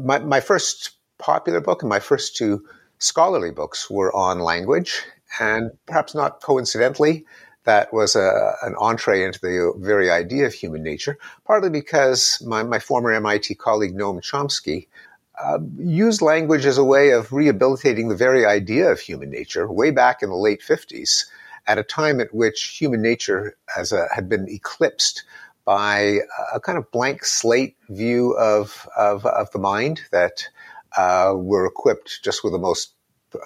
[0.00, 2.64] my my first popular book and my first two
[2.98, 5.02] scholarly books were on language,
[5.40, 7.26] and perhaps not coincidentally,
[7.64, 11.18] that was a, an entree into the very idea of human nature.
[11.46, 14.88] Partly because my my former MIT colleague Noam Chomsky
[15.42, 19.90] uh, used language as a way of rehabilitating the very idea of human nature way
[19.90, 21.30] back in the late fifties
[21.66, 25.24] at a time at which human nature has a, had been eclipsed
[25.64, 26.18] by
[26.52, 30.48] a kind of blank slate view of, of, of the mind that
[30.96, 32.94] uh, we're equipped just with the most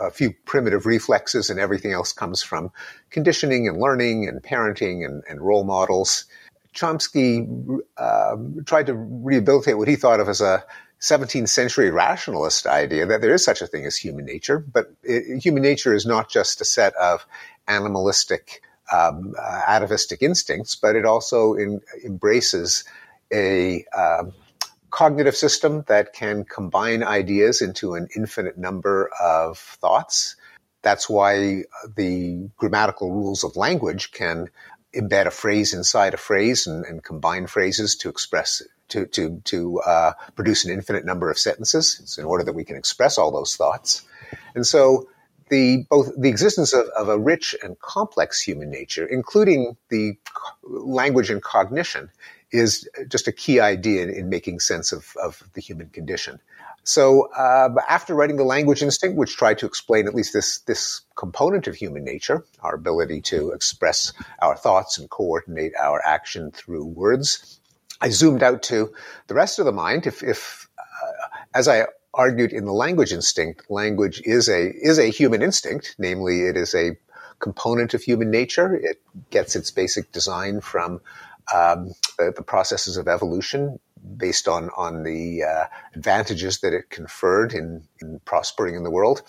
[0.00, 2.70] a few primitive reflexes and everything else comes from
[3.10, 6.24] conditioning and learning and parenting and, and role models.
[6.74, 10.64] Chomsky uh, tried to rehabilitate what he thought of as a
[11.00, 15.42] 17th century rationalist idea that there is such a thing as human nature, but it,
[15.42, 17.26] human nature is not just a set of
[17.68, 22.84] animalistic, um, uh, atavistic instincts, but it also in, embraces
[23.32, 24.24] a uh,
[24.94, 30.36] cognitive system that can combine ideas into an infinite number of thoughts.
[30.82, 31.64] That's why
[31.96, 34.50] the grammatical rules of language can
[34.94, 39.80] embed a phrase inside a phrase and, and combine phrases to express to to to
[39.80, 41.98] uh, produce an infinite number of sentences.
[42.00, 44.02] It's in order that we can express all those thoughts.
[44.54, 45.08] And so
[45.50, 50.14] the both the existence of, of a rich and complex human nature, including the
[50.62, 52.10] language and cognition,
[52.54, 56.38] is just a key idea in, in making sense of, of the human condition.
[56.84, 61.00] So uh, after writing the language instinct, which tried to explain at least this this
[61.16, 66.84] component of human nature, our ability to express our thoughts and coordinate our action through
[66.84, 67.58] words,
[68.00, 68.92] I zoomed out to
[69.28, 70.06] the rest of the mind.
[70.06, 75.10] If, if uh, as I argued in the language instinct, language is a is a
[75.10, 75.96] human instinct.
[75.98, 76.96] Namely, it is a
[77.38, 78.74] component of human nature.
[78.74, 81.00] It gets its basic design from
[81.52, 83.78] um, the, the, processes of evolution
[84.16, 89.22] based on on the uh, advantages that it conferred in, in prospering in the world.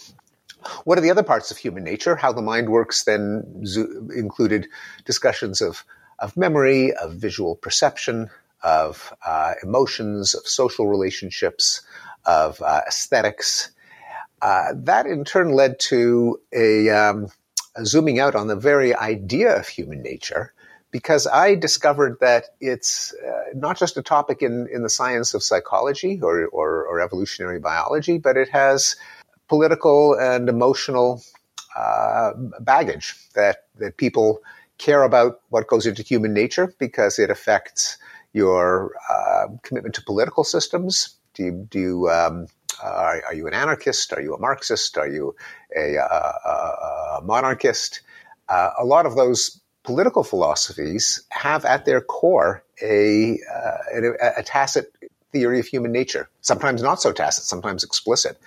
[0.84, 2.16] What are the other parts of human nature?
[2.16, 4.68] How the mind works then zo- included
[5.06, 5.84] discussions of
[6.20, 8.30] of memory, of visual perception,
[8.64, 11.82] of uh, emotions, of social relationships,
[12.26, 13.72] of uh, aesthetics.
[14.42, 17.28] Uh, that in turn led to a, um,
[17.76, 20.54] a, zooming out on the very idea of human nature
[20.96, 25.44] because I discovered that it's uh, not just a topic in, in the science of
[25.44, 28.96] psychology or, or, or evolutionary biology, but it has
[29.50, 31.22] political and emotional
[31.76, 32.32] uh,
[32.62, 34.40] baggage that, that people
[34.78, 37.98] care about what goes into human nature because it affects
[38.32, 42.48] your uh, commitment to political systems, do you, do you um,
[42.82, 44.14] are, are, you an anarchist?
[44.14, 44.98] Are you a Marxist?
[44.98, 45.36] Are you
[45.76, 48.00] a, a, a, a monarchist?
[48.48, 54.94] Uh, a lot of those political philosophies have at their core a, uh, a, tacit
[55.32, 58.38] theory of human nature, sometimes not so tacit, sometimes explicit.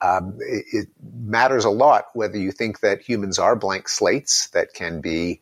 [0.00, 0.88] um, it, it,
[1.24, 5.40] matters a lot whether you think that humans are blank slates that can be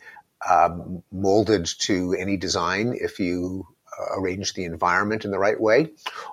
[0.49, 3.66] um, molded to any design if you
[3.99, 5.90] uh, arrange the environment in the right way,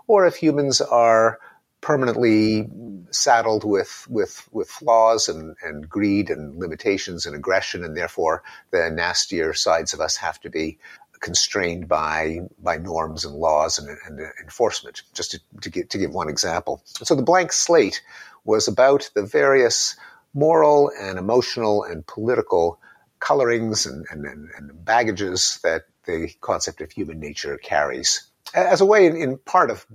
[0.07, 1.39] or if humans are
[1.83, 2.67] permanently
[3.11, 8.41] saddled with with with flaws and, and greed and limitations and aggression, and therefore
[8.71, 10.79] the nastier sides of us have to be
[11.19, 15.03] constrained by by norms and laws and, and enforcement.
[15.13, 16.81] Just to, to, give, to give one example.
[16.85, 18.01] So the blank slate
[18.45, 19.95] was about the various
[20.33, 22.79] moral and emotional and political
[23.19, 29.05] colorings and, and, and baggages that the concept of human nature carries as a way
[29.05, 29.85] in, in part of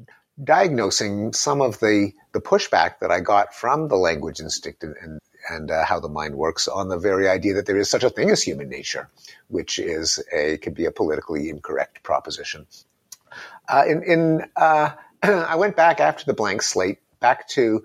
[0.43, 5.21] diagnosing some of the, the pushback that I got from the language instinct and, and,
[5.51, 8.11] and uh, how the mind works on the very idea that there is such a
[8.11, 9.09] thing as human nature,
[9.49, 12.67] which is a could be a politically incorrect proposition.
[13.69, 14.91] Uh, in, in uh,
[15.23, 17.85] I went back after the blank slate back to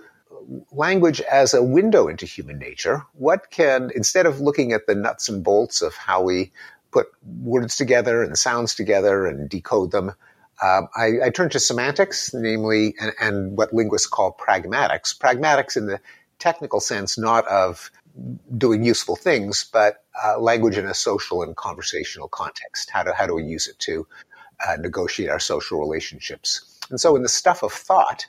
[0.72, 3.04] language as a window into human nature.
[3.14, 6.52] What can instead of looking at the nuts and bolts of how we
[6.92, 7.08] put
[7.42, 10.14] words together and sounds together and decode them,
[10.64, 15.18] um, I, I turned to semantics, namely, and, and, what linguists call pragmatics.
[15.18, 16.00] Pragmatics in the
[16.40, 17.92] technical sense, not of
[18.58, 22.90] doing useful things, but uh, language in a social and conversational context.
[22.90, 24.08] How do, how do we use it to
[24.66, 26.80] uh, negotiate our social relationships?
[26.90, 28.26] And so in the stuff of thought,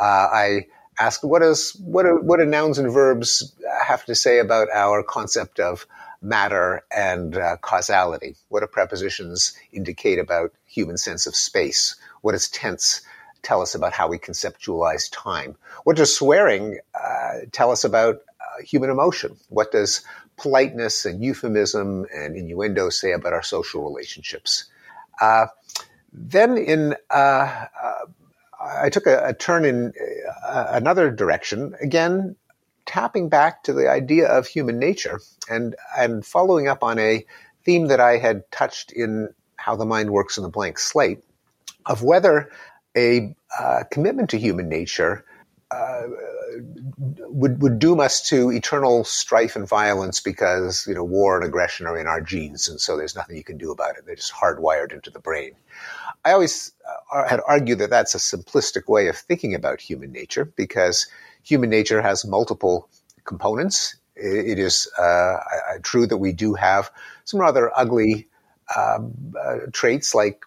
[0.00, 0.66] uh, I
[0.98, 5.02] asked, what, is, what, do, what do nouns and verbs have to say about our
[5.02, 5.86] concept of
[6.22, 8.36] matter and uh, causality?
[8.48, 11.96] What do prepositions indicate about human sense of space?
[12.22, 13.02] What does tense
[13.42, 15.56] tell us about how we conceptualize time?
[15.84, 19.36] What does swearing uh, tell us about uh, human emotion?
[19.48, 20.02] What does
[20.36, 24.66] politeness and euphemism and innuendo say about our social relationships?
[25.20, 25.46] Uh,
[26.12, 28.06] then in uh, uh,
[28.60, 29.92] I took a, a turn in
[30.46, 31.74] another direction.
[31.80, 32.36] Again,
[32.90, 37.24] tapping back to the idea of human nature and and following up on a
[37.64, 41.22] theme that I had touched in how the mind works in the blank slate
[41.86, 42.50] of whether
[42.96, 45.24] a uh, commitment to human nature
[45.70, 46.02] uh,
[47.28, 51.86] would would doom us to eternal strife and violence because you know war and aggression
[51.86, 54.04] are in our genes, and so there's nothing you can do about it.
[54.04, 55.52] They're just hardwired into the brain.
[56.24, 56.72] I always
[57.12, 61.06] uh, had argued that that's a simplistic way of thinking about human nature because
[61.42, 62.88] human nature has multiple
[63.24, 63.96] components.
[64.16, 65.38] it is uh,
[65.82, 66.90] true that we do have
[67.24, 68.28] some rather ugly
[68.76, 70.42] um, uh, traits like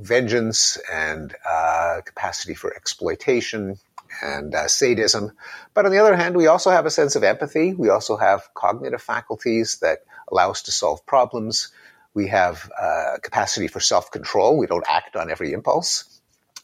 [0.00, 3.78] vengeance and uh, capacity for exploitation
[4.22, 5.32] and uh, sadism.
[5.74, 7.74] But on the other hand, we also have a sense of empathy.
[7.74, 11.68] We also have cognitive faculties that allow us to solve problems.
[12.14, 14.56] We have uh, capacity for self control.
[14.56, 16.20] We don't act on every impulse.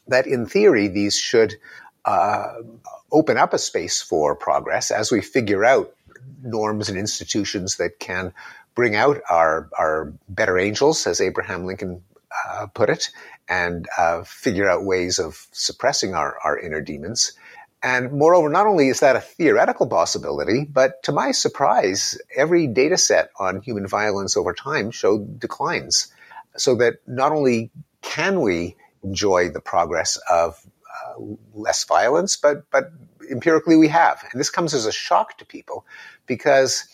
[0.07, 1.55] That in theory, these should
[2.05, 2.53] uh,
[3.11, 5.93] open up a space for progress as we figure out
[6.43, 8.33] norms and institutions that can
[8.75, 12.03] bring out our our better angels, as Abraham Lincoln
[12.49, 13.09] uh, put it,
[13.47, 17.33] and uh, figure out ways of suppressing our, our inner demons.
[17.81, 22.97] And moreover, not only is that a theoretical possibility, but to my surprise, every data
[22.97, 26.07] set on human violence over time showed declines.
[26.57, 27.69] So that not only
[28.01, 30.59] can we enjoy the progress of
[31.53, 32.91] less violence, but but
[33.29, 35.85] empirically we have, and this comes as a shock to people
[36.25, 36.85] because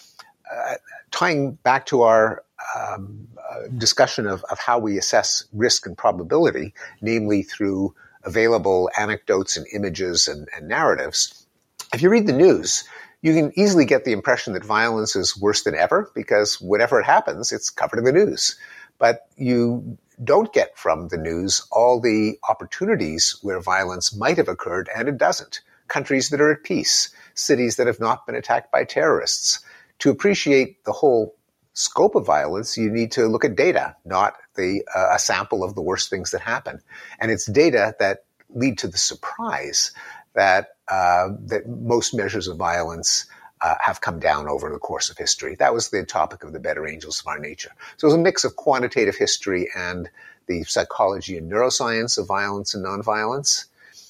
[0.51, 0.75] uh,
[1.11, 2.43] tying back to our
[2.75, 9.57] um, uh, discussion of, of how we assess risk and probability, namely through available anecdotes
[9.57, 11.45] and images and, and narratives.
[11.93, 12.83] If you read the news,
[13.21, 17.05] you can easily get the impression that violence is worse than ever because whenever it
[17.05, 18.55] happens, it's covered in the news.
[18.97, 24.89] But you don't get from the news all the opportunities where violence might have occurred
[24.95, 25.61] and it doesn't.
[25.87, 29.59] Countries that are at peace, cities that have not been attacked by terrorists.
[29.99, 31.35] To appreciate the whole
[31.73, 35.75] scope of violence, you need to look at data, not the uh, a sample of
[35.75, 36.79] the worst things that happen.
[37.19, 39.91] And it's data that lead to the surprise
[40.33, 43.25] that uh, that most measures of violence
[43.61, 45.55] uh, have come down over the course of history.
[45.55, 47.71] That was the topic of the better angels of our nature.
[47.97, 50.09] So it was a mix of quantitative history and
[50.47, 53.65] the psychology and neuroscience of violence and nonviolence.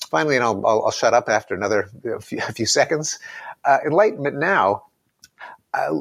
[0.10, 1.90] Finally, and I'll, I'll, I'll shut up after another
[2.22, 3.20] few, few seconds.
[3.66, 4.86] Uh, Enlightenment Now
[5.74, 5.96] uh,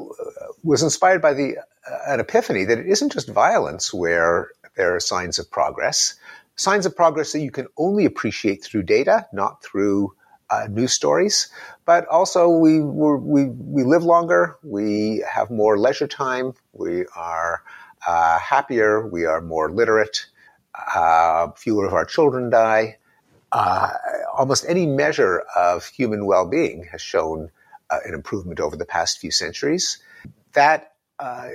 [0.63, 1.57] was inspired by the
[1.89, 6.15] uh, an epiphany that it isn't just violence where there are signs of progress,
[6.55, 10.13] signs of progress that you can only appreciate through data, not through
[10.51, 11.49] uh, news stories,
[11.85, 17.63] but also we we we live longer, we have more leisure time, we are
[18.05, 20.25] uh, happier, we are more literate,
[20.95, 22.97] uh, fewer of our children die.
[23.51, 23.91] Uh,
[24.33, 27.49] almost any measure of human well-being has shown
[27.89, 29.99] uh, an improvement over the past few centuries.
[30.53, 31.49] That uh,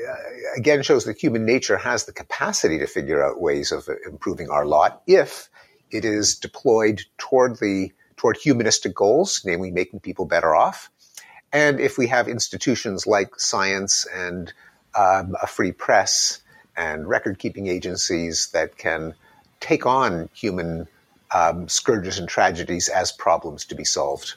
[0.56, 4.64] again shows that human nature has the capacity to figure out ways of improving our
[4.64, 5.48] lot if
[5.90, 10.90] it is deployed toward the toward humanistic goals, namely making people better off.
[11.52, 14.52] And if we have institutions like science and
[14.94, 16.40] um, a free press
[16.76, 19.14] and record keeping agencies that can
[19.60, 20.88] take on human
[21.34, 24.34] um, scourges and tragedies as problems to be solved.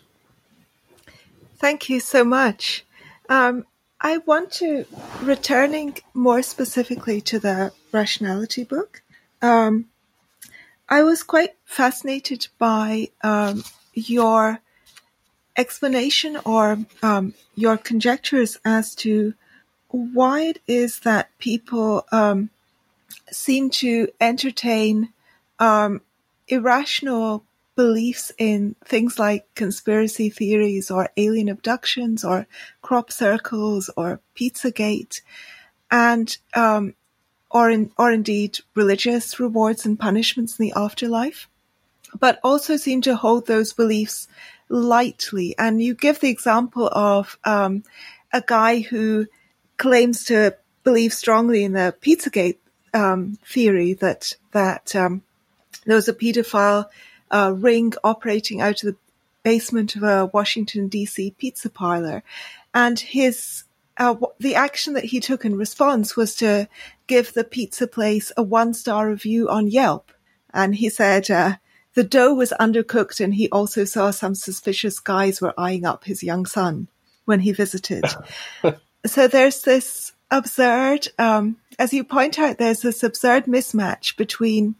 [1.57, 2.85] Thank you so much.
[3.27, 3.65] Um,
[4.01, 4.85] I want to,
[5.21, 9.01] returning more specifically to the rationality book,
[9.41, 9.87] um,
[10.89, 13.63] I was quite fascinated by um,
[13.93, 14.59] your
[15.55, 19.35] explanation or um, your conjectures as to
[19.89, 22.49] why it is that people um,
[23.31, 25.13] seem to entertain
[25.59, 26.01] um,
[26.47, 27.43] irrational
[27.75, 32.47] beliefs in things like conspiracy theories or alien abductions or
[32.81, 35.21] crop circles or Pizzagate.
[35.91, 36.95] And um,
[37.51, 41.47] or in, or indeed religious rewards and punishments in the afterlife,
[42.19, 44.27] but also seem to hold those beliefs
[44.69, 45.55] lightly.
[45.57, 47.83] And you give the example of um,
[48.31, 49.27] a guy who
[49.77, 52.57] claims to believe strongly in the Pizzagate
[52.93, 55.21] um, theory that that um,
[55.85, 56.85] there was a paedophile
[57.31, 58.97] uh, ring operating out of the
[59.43, 61.35] basement of a Washington D.C.
[61.37, 62.23] pizza parlor,
[62.73, 63.63] and his
[63.99, 66.67] uh, the action that he took in response was to
[67.07, 70.11] give the pizza place a one star review on Yelp,
[70.53, 71.29] and he said.
[71.29, 71.55] Uh,
[71.95, 76.23] the dough was undercooked, and he also saw some suspicious guys were eyeing up his
[76.23, 76.87] young son
[77.25, 78.05] when he visited.
[79.05, 84.75] so there's this absurd, um, as you point out, there's this absurd mismatch between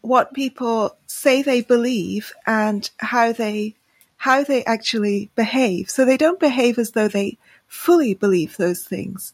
[0.00, 3.76] what people say they believe and how they
[4.22, 5.90] how they actually behave.
[5.90, 9.32] So they don't behave as though they fully believe those things.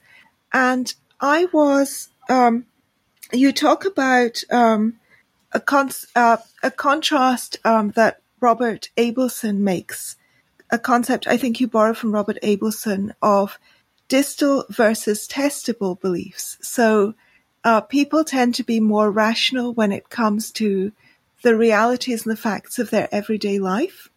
[0.51, 2.64] And I was, um,
[3.30, 4.99] you talk about um,
[5.53, 10.16] a, con- uh, a contrast um, that Robert Abelson makes,
[10.70, 13.59] a concept I think you borrow from Robert Abelson of
[14.09, 16.57] distal versus testable beliefs.
[16.62, 17.12] So
[17.62, 20.93] uh, people tend to be more rational when it comes to
[21.43, 24.09] the realities and the facts of their everyday life.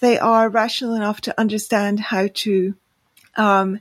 [0.00, 2.74] They are rational enough to understand how to
[3.36, 3.80] um,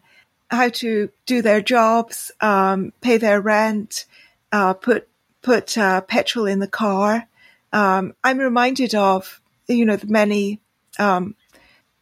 [0.52, 4.06] how to do their jobs, um, pay their rent,
[4.52, 5.08] uh, put
[5.42, 7.28] put uh, petrol in the car.
[7.72, 10.60] Um, I'm reminded of you know the many
[10.98, 11.36] um,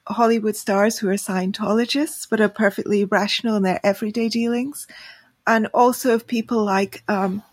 [0.07, 4.88] Hollywood stars who are Scientologists, but are perfectly rational in their everyday dealings,
[5.45, 7.43] and also of people like um,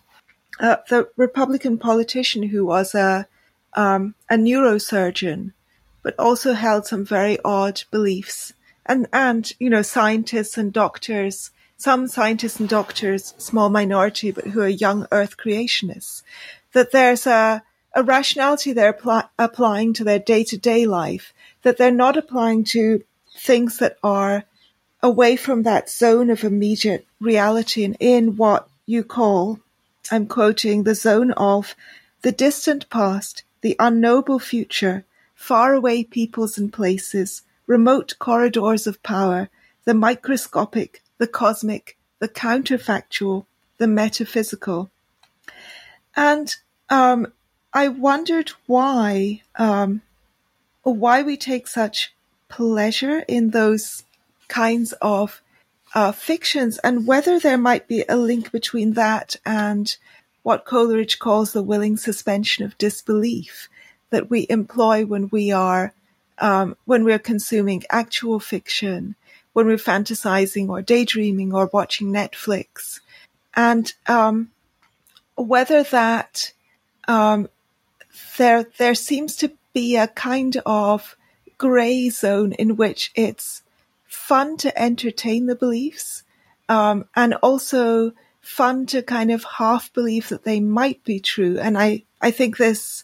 [0.60, 3.26] uh, the Republican politician who was a
[3.74, 5.52] um, a neurosurgeon,
[6.04, 8.52] but also held some very odd beliefs,
[8.86, 11.50] and and you know scientists and doctors.
[11.76, 16.22] Some scientists and doctors, small minority, but who are young Earth creationists,
[16.72, 18.98] that there's a a rationality they're
[19.38, 21.32] applying to their day to day life
[21.62, 23.02] that they're not applying to
[23.36, 24.44] things that are
[25.02, 29.60] away from that zone of immediate reality and in what you call,
[30.10, 31.74] I'm quoting, the zone of
[32.22, 35.04] the distant past, the unknowable future,
[35.44, 39.50] faraway peoples and places, remote corridors of power,
[39.84, 43.44] the microscopic, the cosmic, the counterfactual,
[43.76, 44.90] the metaphysical.
[46.16, 46.56] And
[46.88, 47.30] um,
[47.74, 50.00] I wondered why um,
[50.82, 52.14] why we take such
[52.48, 54.02] pleasure in those
[54.48, 55.42] kinds of
[55.94, 59.94] uh, fictions and whether there might be a link between that and
[60.42, 63.68] what Coleridge calls the willing suspension of disbelief
[64.14, 65.92] that we employ when we are
[66.38, 69.14] um, when we're consuming actual fiction,
[69.52, 73.00] when we're fantasizing or daydreaming or watching Netflix,
[73.54, 74.50] and um,
[75.36, 76.52] whether that
[77.06, 77.48] um,
[78.38, 81.16] there there seems to be a kind of
[81.58, 83.62] gray zone in which it's
[84.06, 86.22] fun to entertain the beliefs
[86.68, 91.58] um, and also fun to kind of half believe that they might be true.
[91.58, 93.03] And I, I think this,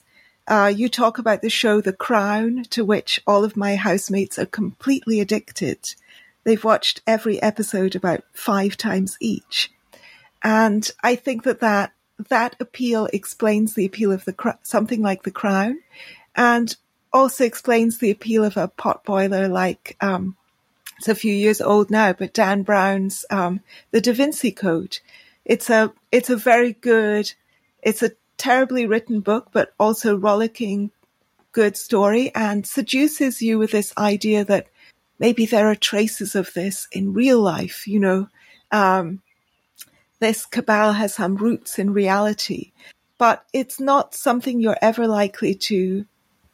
[0.51, 4.46] uh, you talk about the show The Crown, to which all of my housemates are
[4.46, 5.94] completely addicted.
[6.42, 9.72] They've watched every episode about five times each.
[10.42, 11.92] And I think that that,
[12.28, 15.78] that appeal explains the appeal of the, something like The Crown
[16.34, 16.76] and
[17.12, 20.36] also explains the appeal of a potboiler like, um,
[20.98, 23.61] it's a few years old now, but Dan Brown's um,
[23.92, 24.98] The Da Vinci Code.
[25.44, 27.32] It's a it's a very good.
[27.82, 28.11] It's a
[28.41, 30.91] terribly written book, but also rollicking
[31.53, 34.66] good story and seduces you with this idea that
[35.18, 38.28] maybe there are traces of this in real life, you know.
[38.72, 39.20] Um,
[40.20, 42.72] this cabal has some roots in reality,
[43.18, 46.07] but it's not something you're ever likely to,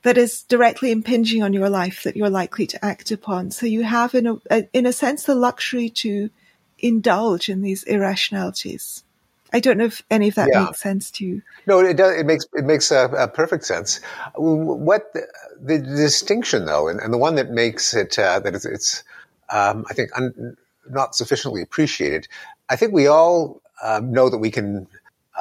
[0.03, 3.51] that is directly impinging on your life that you're likely to act upon.
[3.51, 6.31] So you have, in a, in a sense, the luxury to
[6.79, 9.05] indulge in these irrationalities.
[9.53, 10.65] I don't know if any of that yeah.
[10.65, 11.43] makes sense to you.
[11.67, 12.17] No, it does.
[12.19, 14.01] It makes it makes a, perfect sense.
[14.35, 15.27] What the,
[15.61, 19.05] the distinction, though, and, and, the one that makes it uh, that it's, it's
[19.51, 20.57] um, I think, un,
[20.91, 22.29] not sufficiently appreciated.
[22.69, 24.87] I think we all um, know that we can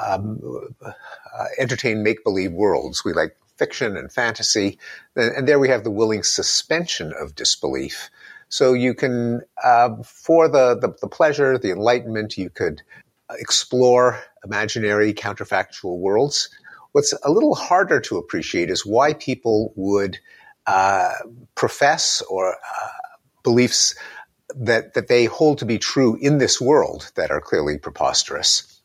[0.01, 0.39] um,
[0.84, 0.91] uh,
[1.58, 3.03] entertain make believe worlds.
[3.03, 4.78] We like fiction and fantasy,
[5.16, 8.10] and, and, there we have the willing suspension of disbelief.
[8.49, 12.82] So you can, uh, for the, the, the pleasure, the enlightenment, you could
[13.32, 16.49] explore imaginary counterfactual worlds.
[16.91, 20.19] What's a little harder to appreciate is why people would
[20.67, 21.11] uh,
[21.55, 22.88] profess or uh,
[23.43, 23.95] beliefs
[24.55, 28.80] that that they hold to be true in this world that are clearly preposterous.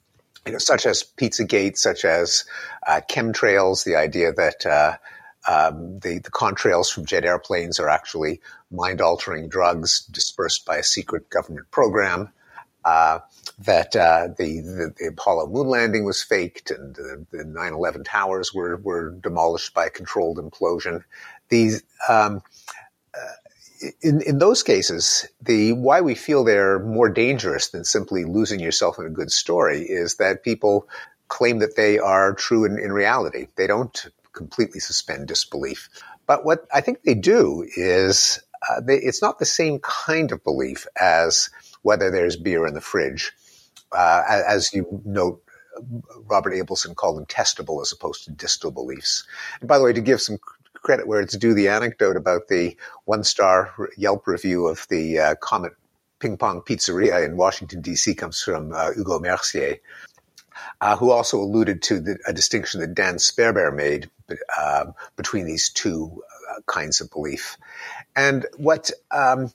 [0.47, 2.45] You know, such as Pizzagate, such as
[2.86, 4.97] uh, chemtrails, the idea that uh,
[5.47, 10.82] um, the, the contrails from jet airplanes are actually mind altering drugs dispersed by a
[10.82, 12.32] secret government program.
[13.59, 18.55] That uh, the, the, the, Apollo moon landing was faked and the, the 9/11 towers
[18.55, 21.05] were were demolished by controlled implosion.
[21.51, 22.43] These um,
[23.14, 28.61] uh, in in those cases, the why we feel they're more dangerous than simply losing
[28.61, 30.88] yourself in a good story is that people
[31.28, 33.47] claim that they are true in, in reality.
[33.57, 35.88] They don't completely suspend disbelief,
[36.26, 40.45] but what I think they do is uh, they, it's not the same kind of
[40.45, 41.51] belief as
[41.83, 43.33] whether there's beer in the fridge
[43.93, 45.43] uh, as you note,
[46.26, 49.24] Robert Abelson called them testable as opposed to distal beliefs.
[49.61, 50.39] And by the way, to give some
[50.74, 55.35] credit where it's due, the anecdote about the one star Yelp review of the uh,
[55.37, 55.72] Comet
[56.18, 58.14] Ping Pong Pizzeria in Washington, D.C.
[58.14, 59.78] comes from uh, Hugo Mercier,
[60.81, 64.11] uh, who also alluded to the, a distinction that Dan Sperber made
[64.59, 67.57] uh, between these two uh, kinds of belief.
[68.14, 69.51] And what, um,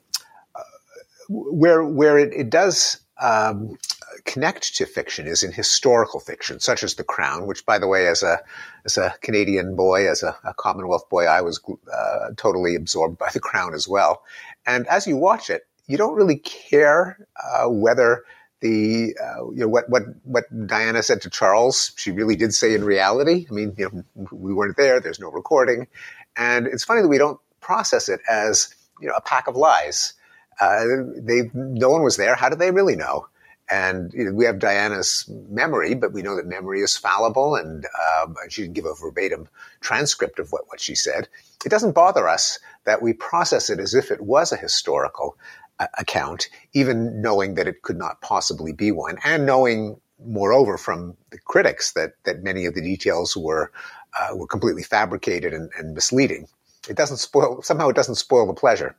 [1.29, 3.77] where, where it, it does um,
[4.25, 8.07] connect to fiction is in historical fiction, such as The Crown, which, by the way,
[8.07, 8.39] as a
[8.85, 11.61] as a Canadian boy, as a, a Commonwealth boy, I was
[11.91, 14.23] uh, totally absorbed by The Crown as well.
[14.65, 18.23] And as you watch it, you don't really care uh, whether
[18.61, 21.91] the uh, you know what what what Diana said to Charles.
[21.97, 23.45] She really did say in reality.
[23.49, 24.99] I mean, you know, we weren't there.
[24.99, 25.87] There's no recording,
[26.35, 30.13] and it's funny that we don't process it as you know a pack of lies.
[30.59, 30.85] Uh,
[31.17, 32.35] they no one was there.
[32.35, 33.27] How do they really know?
[33.69, 37.85] And you know, we have Diana's memory, but we know that memory is fallible, and
[38.21, 39.47] um, she didn't give a verbatim
[39.81, 41.27] transcript of what, what she said.
[41.65, 45.35] It doesn't bother us that we process it as if it was a historical
[45.79, 51.17] uh, account, even knowing that it could not possibly be one, and knowing, moreover, from
[51.31, 53.71] the critics that that many of the details were
[54.19, 56.47] uh, were completely fabricated and, and misleading.
[56.87, 57.89] It doesn't spoil somehow.
[57.89, 58.95] It doesn't spoil the pleasure.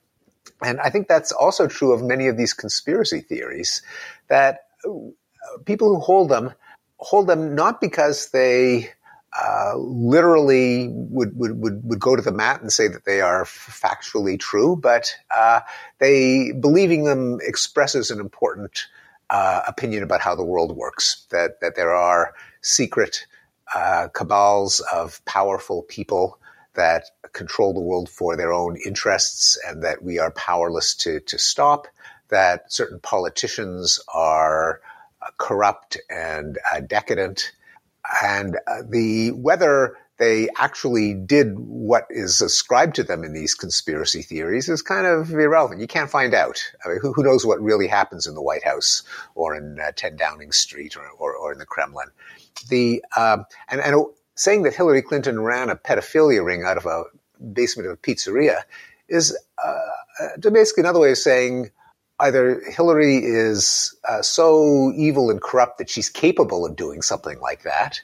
[0.62, 3.82] And I think that's also true of many of these conspiracy theories
[4.28, 6.52] that uh, people who hold them
[6.98, 8.90] hold them not because they
[9.38, 13.44] uh, literally would, would, would, would go to the mat and say that they are
[13.44, 15.60] factually true, but uh,
[15.98, 18.86] they believing them expresses an important
[19.28, 21.26] uh, opinion about how the world works.
[21.30, 23.26] That that there are secret
[23.74, 26.38] uh, cabals of powerful people
[26.76, 31.38] that control the world for their own interests and that we are powerless to, to
[31.38, 31.86] stop,
[32.28, 34.80] that certain politicians are
[35.22, 37.52] uh, corrupt and uh, decadent,
[38.22, 44.22] and uh, the whether they actually did what is ascribed to them in these conspiracy
[44.22, 45.80] theories is kind of irrelevant.
[45.80, 46.62] You can't find out.
[46.84, 49.02] I mean, who, who knows what really happens in the White House
[49.34, 52.08] or in uh, 10 Downing Street or, or, or in the Kremlin?
[52.70, 54.06] The um, and, and
[54.36, 57.04] saying that Hillary Clinton ran a pedophilia ring out of a
[57.52, 58.62] basement of a pizzeria
[59.08, 61.70] is uh, basically another way of saying
[62.20, 67.62] either Hillary is uh, so evil and corrupt that she's capable of doing something like
[67.64, 68.00] that,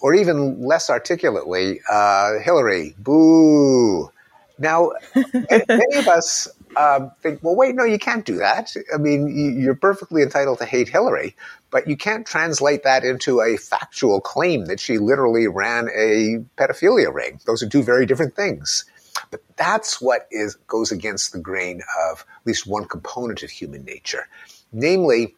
[0.00, 4.10] or even less articulately, uh, Hillary, boo.
[4.58, 8.74] Now, many of us um, think, well, wait, no, you can't do that.
[8.94, 11.34] I mean, you're perfectly entitled to hate Hillary,
[11.70, 17.12] but you can't translate that into a factual claim that she literally ran a pedophilia
[17.12, 17.40] ring.
[17.46, 18.84] Those are two very different things.
[19.30, 23.82] But that's what is goes against the grain of at least one component of human
[23.84, 24.28] nature,
[24.72, 25.34] namely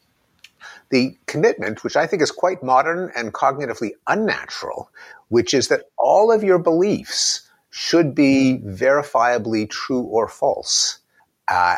[0.90, 4.90] the commitment, which I think is quite modern and cognitively unnatural,
[5.28, 10.97] which is that all of your beliefs should be verifiably true or false.
[11.50, 11.76] Uh,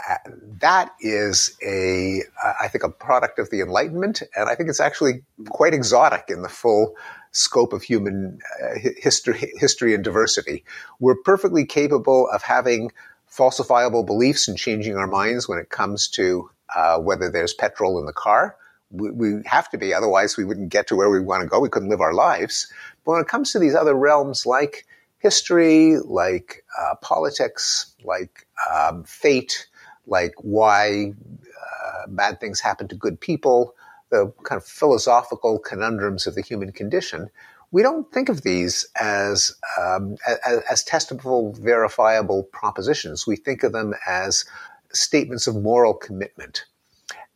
[0.60, 2.22] that is a,
[2.60, 6.42] I think, a product of the Enlightenment, and I think it's actually quite exotic in
[6.42, 6.96] the full
[7.32, 10.64] scope of human uh, history, history and diversity.
[10.98, 12.90] We're perfectly capable of having
[13.30, 18.06] falsifiable beliefs and changing our minds when it comes to uh, whether there's petrol in
[18.06, 18.56] the car.
[18.90, 21.60] We, we, have to be, otherwise we wouldn't get to where we want to go.
[21.60, 22.72] We couldn't live our lives.
[23.04, 24.84] But when it comes to these other realms like
[25.20, 29.68] history, like uh, politics, like um, fate,
[30.06, 33.74] like why uh, bad things happen to good people,
[34.10, 37.30] the kind of philosophical conundrums of the human condition,
[37.70, 43.26] we don't think of these as, um, as, as testable, verifiable propositions.
[43.26, 44.44] We think of them as
[44.92, 46.64] statements of moral commitment.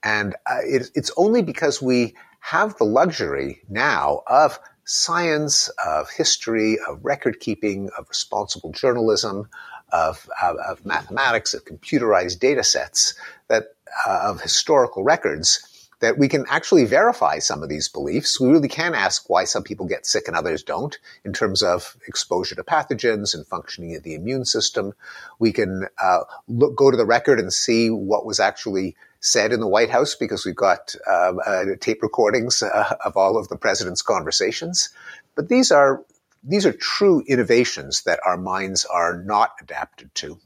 [0.03, 6.79] And uh, it, it's only because we have the luxury now of science, of history,
[6.89, 9.49] of record keeping, of responsible journalism,
[9.93, 13.15] of, of, of mathematics, of computerized data sets,
[13.49, 13.75] that
[14.07, 18.39] uh, of historical records that we can actually verify some of these beliefs.
[18.39, 21.97] We really can ask why some people get sick and others don't in terms of
[22.07, 24.93] exposure to pathogens and functioning of the immune system.
[25.39, 29.61] We can uh, look, go to the record and see what was actually said in
[29.61, 33.57] the White House because we've got uh, uh, tape recordings uh, of all of the
[33.57, 34.91] president's conversations.
[35.35, 36.05] But these are
[36.43, 40.39] these are true innovations that our minds are not adapted to.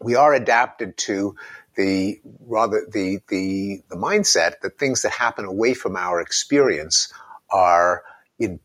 [0.00, 1.34] We are adapted to
[1.76, 7.12] the rather the the the mindset that things that happen away from our experience
[7.50, 8.04] are
[8.38, 8.60] in,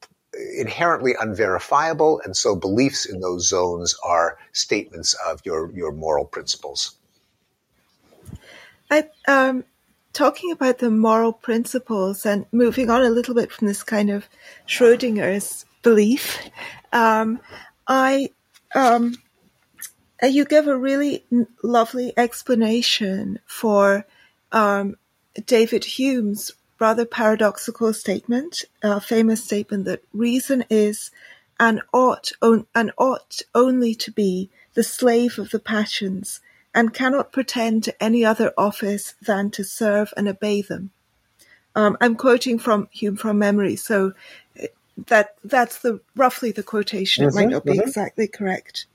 [0.55, 6.96] inherently unverifiable, and so beliefs in those zones are statements of your your moral principles.
[8.89, 9.63] I, um,
[10.13, 14.27] talking about the moral principles and moving on a little bit from this kind of
[14.67, 16.49] Schrodinger's belief,
[16.93, 17.39] um,
[17.87, 18.31] I
[18.75, 19.15] um,
[20.21, 21.25] uh, you give a really
[21.63, 24.05] lovely explanation for
[24.51, 24.95] um,
[25.45, 31.11] David Hume's rather paradoxical statement, a famous statement that reason is
[31.59, 36.39] and ought, on, and ought only to be the slave of the passions
[36.73, 40.91] and cannot pretend to any other office than to serve and obey them.
[41.75, 44.13] Um, I'm quoting from Hume from memory, so
[44.61, 44.67] uh,
[45.07, 47.25] that that's the roughly the quotation.
[47.25, 47.81] Mm-hmm, it might not be mm-hmm.
[47.81, 48.87] exactly correct.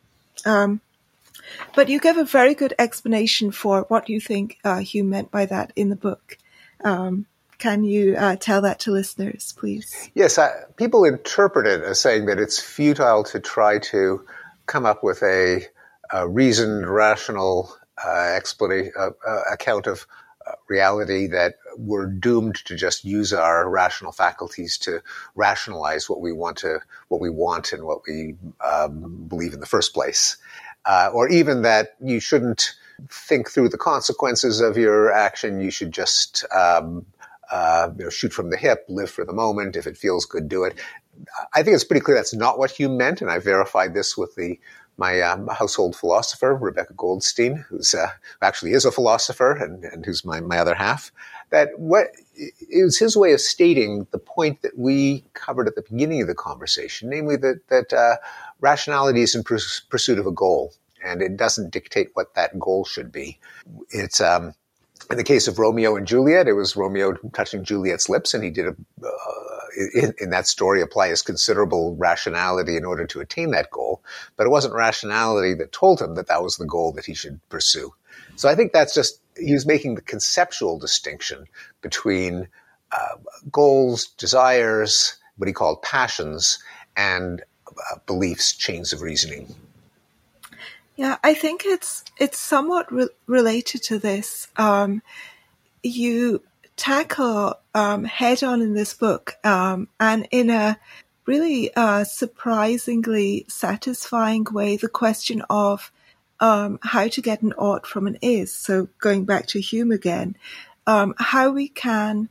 [0.44, 0.80] Um,
[1.74, 5.46] but you give a very good explanation for what you think uh, Hume meant by
[5.46, 6.38] that in the book.
[6.84, 7.26] Um,
[7.58, 10.10] can you uh, tell that to listeners, please?
[10.14, 14.26] Yes, I, people interpret it as saying that it's futile to try to
[14.66, 15.66] come up with a,
[16.12, 20.06] a reasoned, rational uh, explanation, uh, uh, account of
[20.68, 25.00] reality that we're doomed to just use our rational faculties to
[25.36, 28.34] rationalize what we want to, what we want, and what we
[28.64, 30.36] um, believe in the first place
[30.84, 32.74] uh, or even that you shouldn't
[33.08, 35.60] think through the consequences of your action.
[35.60, 37.06] You should just um,
[37.50, 39.76] uh, you know, shoot from the hip, live for the moment.
[39.76, 40.78] If it feels good, do it.
[41.54, 44.34] I think it's pretty clear that's not what Hume meant, and I verified this with
[44.34, 44.58] the
[44.96, 50.24] my um, household philosopher, Rebecca Goldstein, who's uh, actually is a philosopher and, and who's
[50.24, 51.10] my, my other half,
[51.50, 55.82] that what it was his way of stating the point that we covered at the
[55.82, 58.16] beginning of the conversation, namely that, that uh,
[58.60, 60.72] rationality is in pursuit of a goal
[61.04, 63.38] and it doesn't dictate what that goal should be.
[63.90, 64.54] It's, um,
[65.10, 68.50] in the case of Romeo and Juliet, it was Romeo touching Juliet's lips, and he
[68.50, 68.70] did a,
[69.04, 69.41] uh,
[69.94, 74.02] in, in, that story apply his considerable rationality in order to attain that goal.
[74.36, 77.40] But it wasn't rationality that told him that that was the goal that he should
[77.48, 77.94] pursue.
[78.36, 81.46] So I think that's just he was making the conceptual distinction
[81.80, 82.48] between
[82.92, 83.16] uh,
[83.50, 86.58] goals, desires, what he called passions,
[86.96, 89.54] and uh, beliefs, chains of reasoning.
[90.96, 94.48] Yeah, I think it's it's somewhat re- related to this.
[94.56, 95.02] Um,
[95.82, 96.42] you
[96.76, 100.78] tackle um, head on in this book, um, and in a
[101.26, 105.92] really uh, surprisingly satisfying way, the question of
[106.40, 108.52] um, how to get an ought from an is.
[108.52, 110.36] So going back to Hume again,
[110.86, 112.28] um, how we can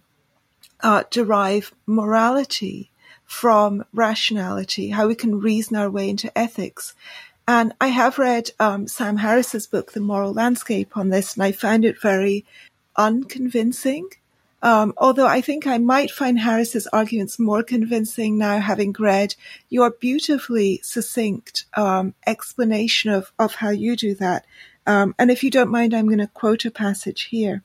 [0.81, 2.91] uh, derive morality
[3.25, 6.93] from rationality, how we can reason our way into ethics.
[7.47, 11.53] And I have read um, Sam Harris's book, The Moral Landscape, on this, and I
[11.53, 12.45] found it very
[12.97, 14.09] unconvincing.
[14.63, 19.35] Um, although I think I might find Harris's arguments more convincing now, having read
[19.69, 24.45] your beautifully succinct um, explanation of, of how you do that.
[24.85, 27.63] Um, and if you don't mind, I'm going to quote a passage here.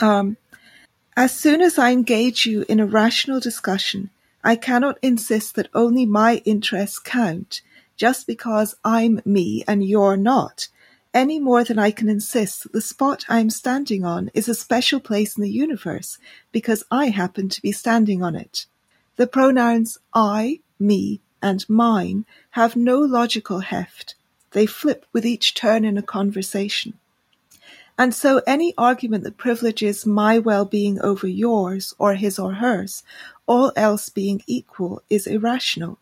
[0.00, 0.36] Um,
[1.16, 4.10] as soon as I engage you in a rational discussion,
[4.44, 7.62] I cannot insist that only my interests count
[7.96, 10.68] just because I'm me and you're not,
[11.16, 15.00] any more than I can insist that the spot I'm standing on is a special
[15.00, 16.18] place in the universe
[16.52, 18.66] because I happen to be standing on it.
[19.16, 24.14] The pronouns I, me, and mine have no logical heft.
[24.50, 26.92] They flip with each turn in a conversation.
[27.96, 33.02] And so any argument that privileges my well-being over yours or his or hers,
[33.46, 35.98] all else being equal, is irrational.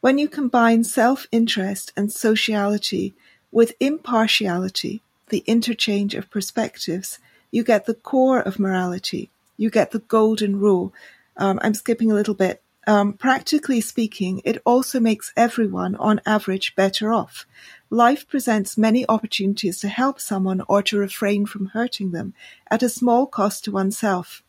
[0.00, 3.16] When you combine self-interest and sociality
[3.52, 7.18] with impartiality, the interchange of perspectives,
[7.50, 9.30] you get the core of morality.
[9.56, 10.92] You get the golden rule.
[11.36, 12.62] Um, I'm skipping a little bit.
[12.86, 17.44] Um, practically speaking, it also makes everyone, on average, better off.
[17.90, 22.34] Life presents many opportunities to help someone or to refrain from hurting them
[22.70, 24.42] at a small cost to oneself.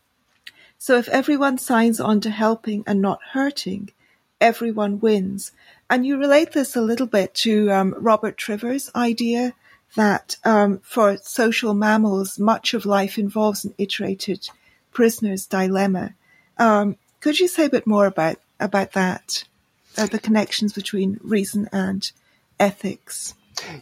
[0.76, 3.90] So if everyone signs on to helping and not hurting,
[4.40, 5.50] everyone wins.
[5.90, 9.54] And you relate this a little bit to um, Robert Trivers' idea
[9.96, 14.48] that um, for social mammals, much of life involves an iterated
[14.92, 16.14] prisoner's dilemma.
[16.58, 19.44] Um, could you say a bit more about about that,
[19.96, 22.10] uh, the connections between reason and
[22.58, 23.34] ethics.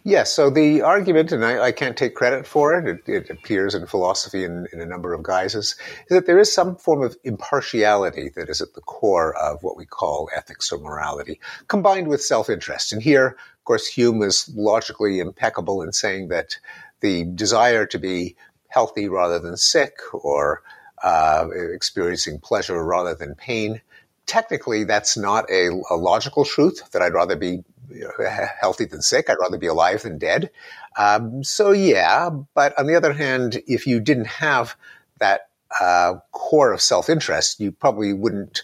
[0.05, 3.75] Yes, so the argument, and I, I can't take credit for it, it, it appears
[3.75, 5.77] in philosophy in, in, a number of guises,
[6.09, 9.77] is that there is some form of impartiality that is at the core of what
[9.77, 12.93] we call ethics or morality, combined with self interest.
[12.93, 16.57] And here, of course, Hume is logically impeccable in saying that
[17.01, 18.37] the desire to be
[18.69, 20.63] healthy rather than sick, or
[21.03, 23.81] uh, experiencing pleasure rather than pain,
[24.27, 27.63] technically that's not a, a, logical truth that I'd rather be
[28.61, 29.29] healthy than sick.
[29.29, 30.51] I'd rather be alive than dead.
[30.99, 34.77] Um, so yeah, but on the other hand, if you didn't have
[35.19, 35.49] that
[35.81, 38.63] uh, core of self-interest, you probably wouldn't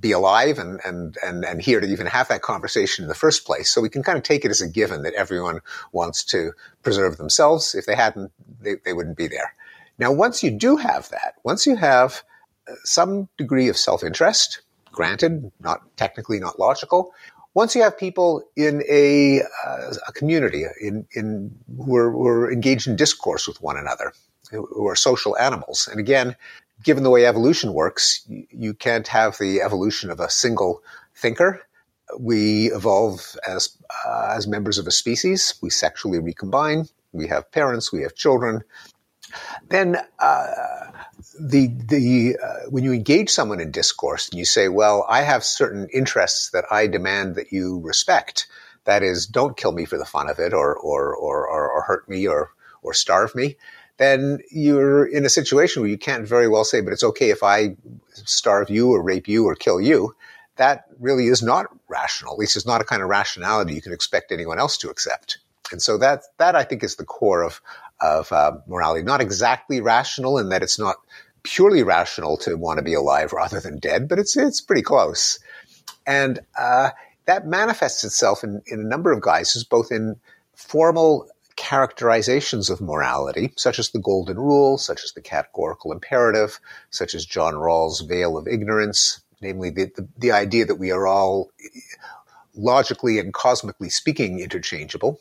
[0.00, 3.44] be alive and, and, and, and here to even have that conversation in the first
[3.44, 3.68] place.
[3.68, 5.60] So we can kind of take it as a given that everyone
[5.90, 6.52] wants to
[6.82, 7.74] preserve themselves.
[7.74, 9.54] If they hadn't, they, they wouldn't be there.
[9.98, 12.22] Now, once you do have that, once you have
[12.68, 17.12] uh, some degree of self-interest, granted, not technically not logical.
[17.54, 22.88] Once you have people in a, uh, a community in, in who are, are engaged
[22.88, 24.12] in discourse with one another,
[24.50, 26.34] who are social animals, and again,
[26.82, 30.82] given the way evolution works, you, you can't have the evolution of a single
[31.14, 31.60] thinker.
[32.18, 33.76] We evolve as
[34.06, 35.54] uh, as members of a species.
[35.62, 36.88] We sexually recombine.
[37.12, 37.92] We have parents.
[37.92, 38.62] We have children.
[39.68, 40.91] Then uh,
[41.38, 45.44] the the uh, when you engage someone in discourse and you say, "Well, I have
[45.44, 48.46] certain interests that I demand that you respect,"
[48.84, 52.08] that is, don't kill me for the fun of it, or or or, or hurt
[52.08, 52.50] me, or
[52.82, 53.56] or starve me.
[53.98, 57.42] Then you're in a situation where you can't very well say, "But it's okay if
[57.42, 57.76] I
[58.12, 60.14] starve you, or rape you, or kill you."
[60.56, 62.34] That really is not rational.
[62.34, 65.38] At least it's not a kind of rationality you can expect anyone else to accept.
[65.70, 67.60] And so that that I think is the core of
[68.02, 69.02] of uh, morality.
[69.02, 70.96] Not exactly rational in that it's not
[71.42, 75.38] purely rational to want to be alive rather than dead, but it's it's pretty close.
[76.06, 76.90] And uh,
[77.26, 80.16] that manifests itself in, in a number of guises, both in
[80.54, 86.58] formal characterizations of morality, such as the golden rule, such as the categorical imperative,
[86.90, 91.06] such as John Rawls' veil of ignorance, namely the, the, the idea that we are
[91.06, 91.50] all
[92.54, 95.20] logically and cosmically speaking interchangeable,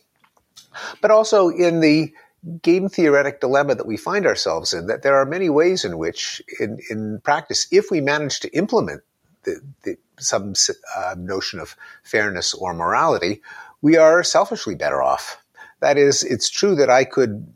[1.01, 2.13] but also in the
[2.61, 6.41] game theoretic dilemma that we find ourselves in that there are many ways in which,
[6.59, 9.01] in, in practice, if we manage to implement
[9.43, 10.53] the, the, some
[10.95, 13.41] uh, notion of fairness or morality,
[13.81, 15.43] we are selfishly better off.
[15.81, 17.51] That is, it's true that I could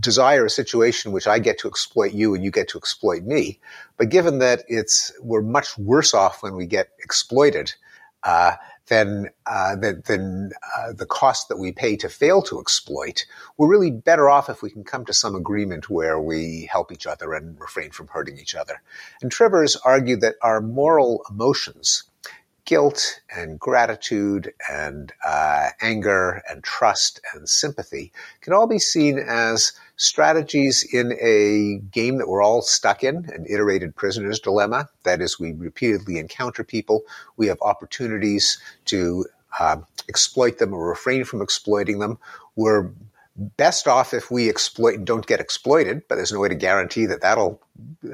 [0.00, 3.60] desire a situation which I get to exploit you and you get to exploit me.
[3.96, 7.72] But given that it's, we're much worse off when we get exploited,
[8.24, 8.56] uh,
[8.90, 13.24] than uh, uh, the cost that we pay to fail to exploit.
[13.56, 17.06] We're really better off if we can come to some agreement where we help each
[17.06, 18.82] other and refrain from hurting each other.
[19.22, 22.02] And Trivers argued that our moral emotions,
[22.70, 28.12] guilt and gratitude and uh, anger and trust and sympathy,
[28.42, 33.44] can all be seen as strategies in a game that we're all stuck in, an
[33.50, 34.88] iterated prisoner's dilemma.
[35.02, 37.02] That is, we repeatedly encounter people.
[37.36, 39.26] We have opportunities to
[39.58, 42.18] uh, exploit them or refrain from exploiting them.
[42.54, 42.92] We're
[43.34, 47.06] best off if we exploit and don't get exploited, but there's no way to guarantee
[47.06, 47.60] that that'll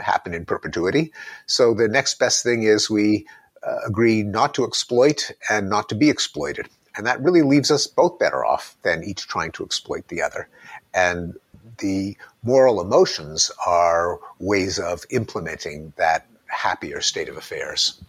[0.00, 1.12] happen in perpetuity.
[1.44, 3.26] So the next best thing is we
[3.66, 6.68] uh, agree not to exploit and not to be exploited.
[6.96, 10.48] And that really leaves us both better off than each trying to exploit the other.
[10.94, 11.34] And
[11.78, 18.00] the moral emotions are ways of implementing that happier state of affairs.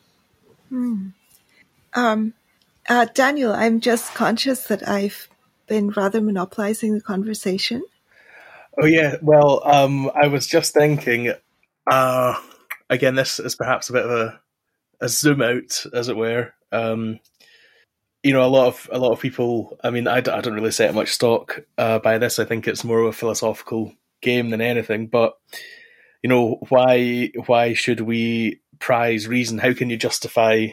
[0.69, 1.07] Hmm.
[1.93, 2.33] Um,
[2.89, 5.27] Uh, Daniel, I'm just conscious that I've
[5.67, 7.83] been rather monopolizing the conversation.
[8.81, 11.33] Oh yeah, well, um, I was just thinking.
[11.85, 12.39] Uh,
[12.89, 14.39] again, this is perhaps a bit of a,
[15.01, 16.53] a zoom out, as it were.
[16.71, 17.19] Um,
[18.23, 19.77] you know, a lot of a lot of people.
[19.83, 22.39] I mean, I, I don't really set much stock uh, by this.
[22.39, 25.07] I think it's more of a philosophical game than anything.
[25.07, 25.33] But
[26.23, 29.59] you know, why why should we prize reason?
[29.59, 30.67] How can you justify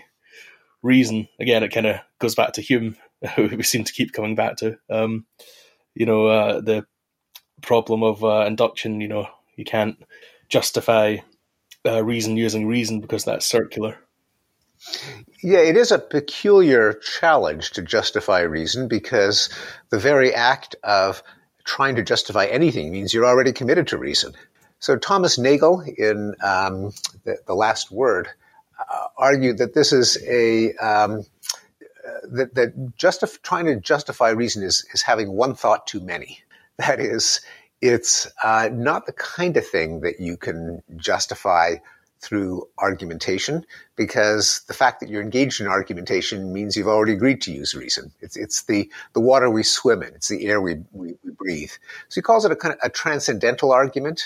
[0.82, 1.28] reason?
[1.40, 2.96] Again, it kind of goes back to Hume,
[3.36, 4.78] who we seem to keep coming back to.
[4.90, 5.26] Um,
[5.94, 6.86] you know, uh, the
[7.62, 9.00] problem of uh, induction.
[9.00, 10.02] You know, you can't
[10.48, 11.18] justify
[11.86, 13.98] uh, reason using reason because that's circular.
[15.42, 19.50] Yeah, it is a peculiar challenge to justify reason because
[19.90, 21.22] the very act of
[21.64, 24.34] trying to justify anything means you're already committed to reason.
[24.78, 26.92] So Thomas Nagel, in um,
[27.24, 28.28] the, the, Last Word,
[28.78, 31.24] uh, argued that this is a um,
[32.30, 36.40] that, that justif- trying to justify reason is is having one thought too many.
[36.76, 37.40] That is,
[37.80, 41.76] it's uh, not the kind of thing that you can justify
[42.24, 43.64] through argumentation
[43.96, 48.10] because the fact that you're engaged in argumentation means you've already agreed to use reason.
[48.20, 50.14] It's, it's the, the water we swim in.
[50.14, 51.70] It's the air we, we, we breathe.
[52.08, 54.22] So he calls it a kind of a transcendental argument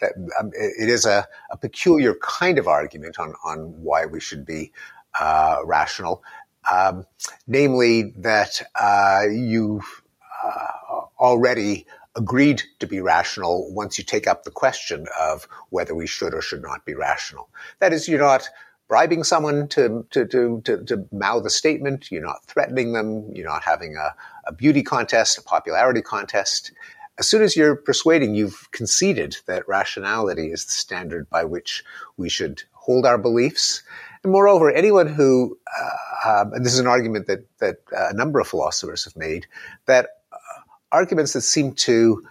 [0.00, 4.46] that um, it is a, a, peculiar kind of argument on, on why we should
[4.46, 4.72] be
[5.20, 6.22] uh, rational.
[6.70, 7.06] Um,
[7.46, 10.02] namely that uh, you've
[10.42, 11.86] uh, already
[12.20, 16.42] agreed to be rational once you take up the question of whether we should or
[16.42, 17.48] should not be rational.
[17.78, 18.48] That is, you're not
[18.88, 23.48] bribing someone to, to, to, to, to mouth a statement, you're not threatening them, you're
[23.48, 24.14] not having a,
[24.46, 26.72] a beauty contest, a popularity contest.
[27.18, 31.84] As soon as you're persuading, you've conceded that rationality is the standard by which
[32.16, 33.82] we should hold our beliefs.
[34.22, 38.40] And moreover, anyone who, uh, um, and this is an argument that, that a number
[38.40, 39.46] of philosophers have made,
[39.86, 40.19] that
[40.92, 42.24] arguments that seem to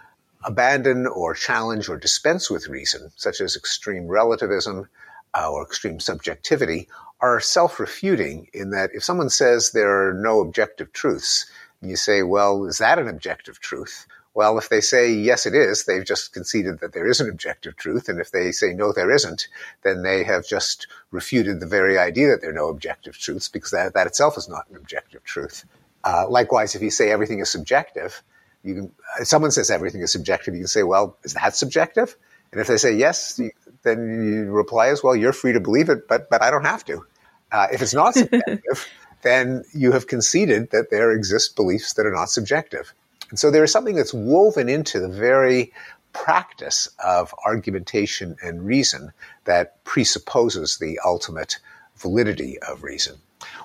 [0.44, 4.88] abandon or challenge or dispense with reason, such as extreme relativism
[5.34, 6.88] uh, or extreme subjectivity,
[7.20, 11.50] are self-refuting in that if someone says there are no objective truths,
[11.82, 14.06] you say, well, is that an objective truth?
[14.32, 17.76] Well, if they say yes, it is, they've just conceded that there is an objective
[17.76, 18.08] truth.
[18.08, 19.48] And if they say no, there isn't,
[19.82, 23.72] then they have just refuted the very idea that there are no objective truths because
[23.72, 25.64] that, that itself is not an objective truth.
[26.04, 28.22] Uh, likewise, if you say everything is subjective,
[28.62, 32.16] you can, if someone says everything is subjective, you can say, well, is that subjective?
[32.52, 33.50] And if they say yes, you,
[33.82, 36.84] then you reply as well, you're free to believe it, but, but I don't have
[36.86, 37.04] to.
[37.52, 38.88] Uh, if it's not subjective,
[39.22, 42.92] then you have conceded that there exist beliefs that are not subjective.
[43.30, 45.72] And so there is something that's woven into the very
[46.12, 49.12] practice of argumentation and reason
[49.44, 51.58] that presupposes the ultimate
[51.96, 53.16] validity of reason.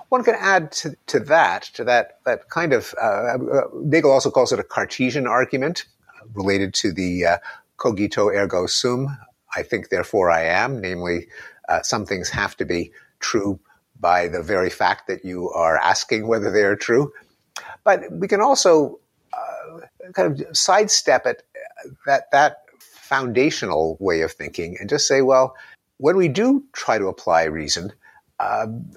[0.08, 4.30] One can add to, to that, to that, that kind of, uh, uh, Nagel also
[4.30, 5.84] calls it a Cartesian argument
[6.34, 7.38] related to the uh,
[7.76, 9.16] cogito ergo sum.
[9.56, 10.80] I think, therefore I am.
[10.80, 11.28] Namely,
[11.68, 13.58] uh, some things have to be true
[13.98, 17.12] by the very fact that you are asking whether they are true.
[17.84, 19.00] But we can also
[19.32, 21.42] uh, kind of sidestep it,
[22.06, 25.56] that, that foundational way of thinking and just say, well,
[25.98, 27.92] when we do try to apply reason,
[28.40, 28.90] um,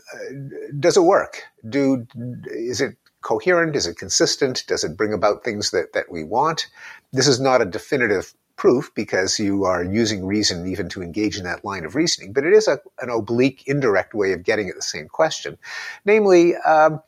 [0.80, 1.44] does it work?
[1.68, 2.06] Do
[2.48, 3.76] is it coherent?
[3.76, 4.64] Is it consistent?
[4.68, 6.68] Does it bring about things that that we want?
[7.14, 11.46] This is not a definitive proof because you are using reason even to engage in
[11.46, 14.76] that line of reasoning, but it is a, an oblique, indirect way of getting at
[14.76, 15.58] the same question.
[16.04, 17.02] Namely, um,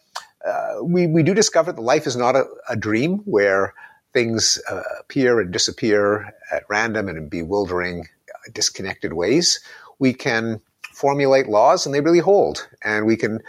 [0.46, 3.74] uh, we, we do discover that life is not a, a dream where
[4.14, 8.08] things uh, appear and disappear at random and in bewildering,
[8.54, 9.60] disconnected ways.
[10.00, 10.62] We can
[10.94, 12.68] formulate laws and they really hold.
[12.84, 13.40] And we can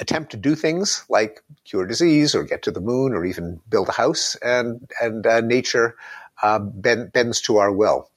[0.00, 3.88] attempt to do things like cure disease or get to the moon or even build
[3.88, 5.96] a house and, and uh, nature
[6.42, 8.10] uh, bend, bends to our will.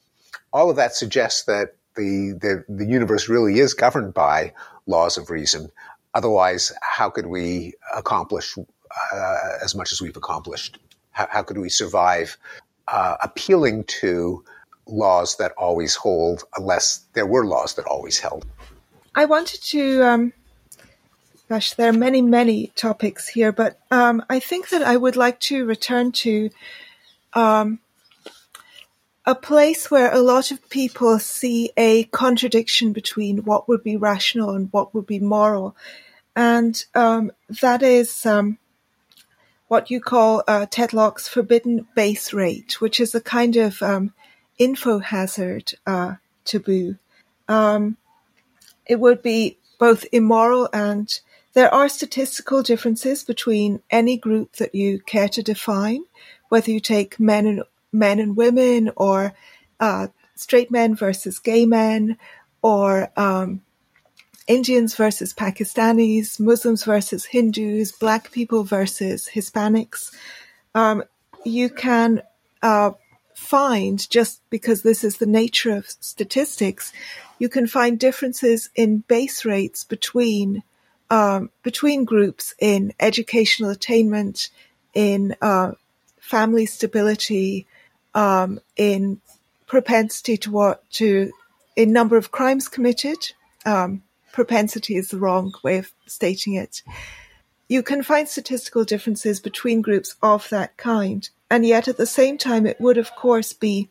[0.54, 4.54] All of that suggests that the, the, the universe really is governed by
[4.86, 5.70] laws of reason.
[6.14, 10.80] Otherwise, how could we accomplish uh, as much as we've accomplished?
[11.12, 12.38] How, how could we survive
[12.88, 14.44] uh, appealing to
[14.88, 18.46] laws that always hold unless there were laws that always held?
[19.18, 20.34] I wanted to, um,
[21.50, 25.40] gosh, there are many, many topics here, but um, I think that I would like
[25.50, 26.52] to return to
[27.34, 27.80] um,
[29.26, 34.52] a place where a lot of people see a contradiction between what would be rational
[34.52, 35.76] and what would be moral.
[36.36, 38.60] And um, that is um,
[39.68, 44.14] what you call uh, Tetlock's forbidden base rate, which is a kind of um,
[44.60, 46.98] info hazard uh, taboo.
[47.48, 47.98] Um,
[48.90, 51.20] it would be both immoral and
[51.58, 56.04] There are statistical differences between any group that you care to define,
[56.50, 59.34] whether you take men and men and women, or
[59.80, 62.20] uh, straight men versus gay men,
[62.62, 63.64] or um,
[64.48, 70.14] Indians versus Pakistanis, Muslims versus Hindus, Black people versus Hispanics.
[70.76, 71.04] Um,
[71.44, 72.22] you can
[72.62, 72.92] uh,
[73.38, 76.92] find, just because this is the nature of statistics,
[77.38, 80.64] you can find differences in base rates between
[81.10, 84.50] um, between groups in educational attainment,
[84.94, 85.72] in uh,
[86.20, 87.66] family stability,
[88.14, 89.22] um, in
[89.68, 91.32] propensity to what to
[91.76, 93.20] in number of crimes committed.
[93.66, 94.02] Um,
[94.34, 96.82] propensity is the wrong way of stating it.
[97.70, 102.38] You can find statistical differences between groups of that kind, and yet at the same
[102.38, 103.90] time, it would of course be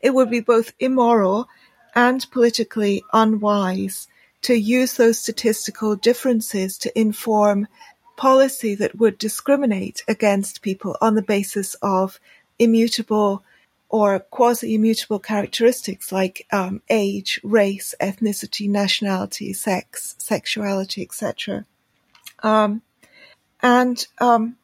[0.00, 1.48] it would be both immoral
[1.94, 4.08] and politically unwise
[4.42, 7.68] to use those statistical differences to inform
[8.16, 12.18] policy that would discriminate against people on the basis of
[12.58, 13.42] immutable
[13.88, 21.64] or quasi-immutable characteristics like um, age, race, ethnicity, nationality, sex, sexuality, etc.
[22.42, 22.82] Um,
[23.60, 24.56] and um,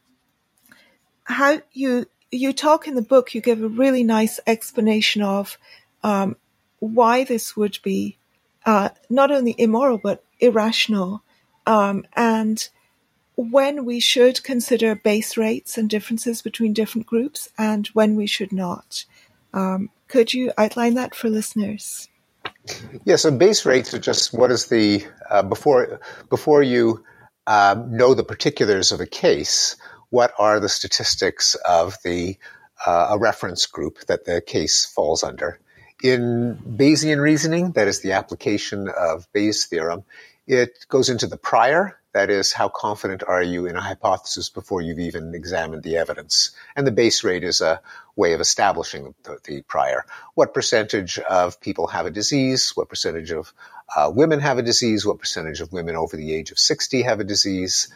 [1.27, 5.59] how you you talk in the book, you give a really nice explanation of
[6.03, 6.37] um,
[6.79, 8.19] why this would be
[8.65, 11.23] uh, not only immoral but irrational,
[11.67, 12.69] um, and
[13.37, 18.53] when we should consider base rates and differences between different groups, and when we should
[18.53, 19.05] not.
[19.53, 22.09] Um, could you outline that for listeners?
[23.05, 26.01] Yeah, so base rates are just what is the uh, before
[26.31, 27.05] before you
[27.47, 29.77] uh, know the particulars of a case.
[30.11, 32.37] What are the statistics of the
[32.85, 35.59] uh, a reference group that the case falls under?
[36.03, 40.05] In Bayesian reasoning, that is the application of Bayes' theorem,
[40.47, 44.81] it goes into the prior, that is, how confident are you in a hypothesis before
[44.81, 46.53] you've even examined the evidence?
[46.75, 47.83] And the base rate is a
[48.15, 50.07] way of establishing the, the prior.
[50.35, 52.73] What percentage of people have a disease?
[52.75, 53.53] What percentage of
[53.95, 55.05] uh, women have a disease?
[55.05, 57.93] What percentage of women over the age of 60 have a disease?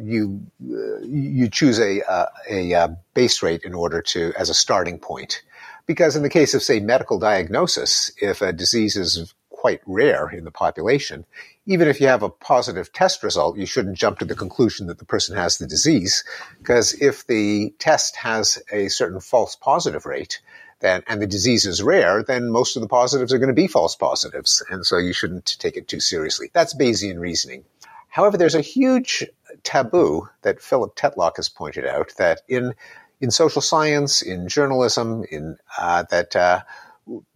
[0.00, 4.50] You uh, you choose a, uh, a, a uh, base rate in order to as
[4.50, 5.42] a starting point.
[5.86, 10.44] Because in the case of, say, medical diagnosis, if a disease is quite rare in
[10.44, 11.24] the population,
[11.66, 14.98] even if you have a positive test result, you shouldn't jump to the conclusion that
[14.98, 16.24] the person has the disease.
[16.58, 20.40] Because if the test has a certain false positive rate,
[20.80, 23.66] then, and the disease is rare, then most of the positives are going to be
[23.66, 24.62] false positives.
[24.70, 26.50] And so you shouldn't take it too seriously.
[26.52, 27.64] That's Bayesian reasoning.
[28.08, 29.24] However, there's a huge
[29.62, 32.74] taboo that Philip Tetlock has pointed out that in
[33.20, 36.62] in social science, in journalism, in uh, that uh,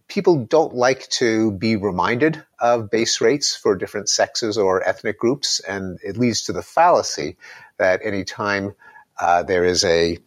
[0.07, 5.59] people don't like to be reminded of base rates for different sexes or ethnic groups,
[5.61, 7.37] and it leads to the fallacy
[7.77, 8.73] that any time
[9.19, 10.17] uh, there is a,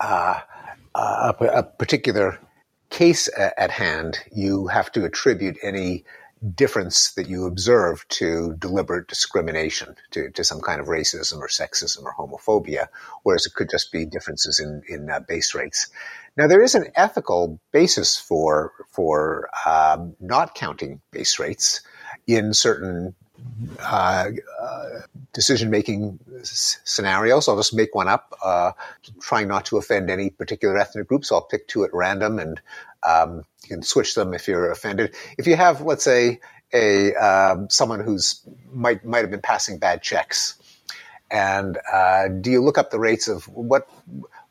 [0.00, 0.40] uh,
[0.94, 2.38] a, a particular
[2.90, 6.04] case at hand, you have to attribute any
[6.42, 12.02] difference that you observe to deliberate discrimination, to, to some kind of racism or sexism
[12.04, 12.88] or homophobia,
[13.22, 15.88] whereas it could just be differences in, in uh, base rates.
[16.36, 21.82] Now, there is an ethical basis for, for um, not counting base rates
[22.26, 23.14] in certain
[23.80, 24.30] uh,
[24.60, 24.88] uh,
[25.32, 27.48] decision making scenarios.
[27.48, 28.72] I'll just make one up, uh,
[29.20, 31.24] trying not to offend any particular ethnic group.
[31.24, 32.60] So I'll pick two at random and
[33.06, 35.14] um, you can switch them if you're offended.
[35.38, 36.40] If you have, let's say,
[36.72, 38.40] a um, someone who's
[38.72, 40.54] might might have been passing bad checks,
[41.30, 43.88] and uh, do you look up the rates of what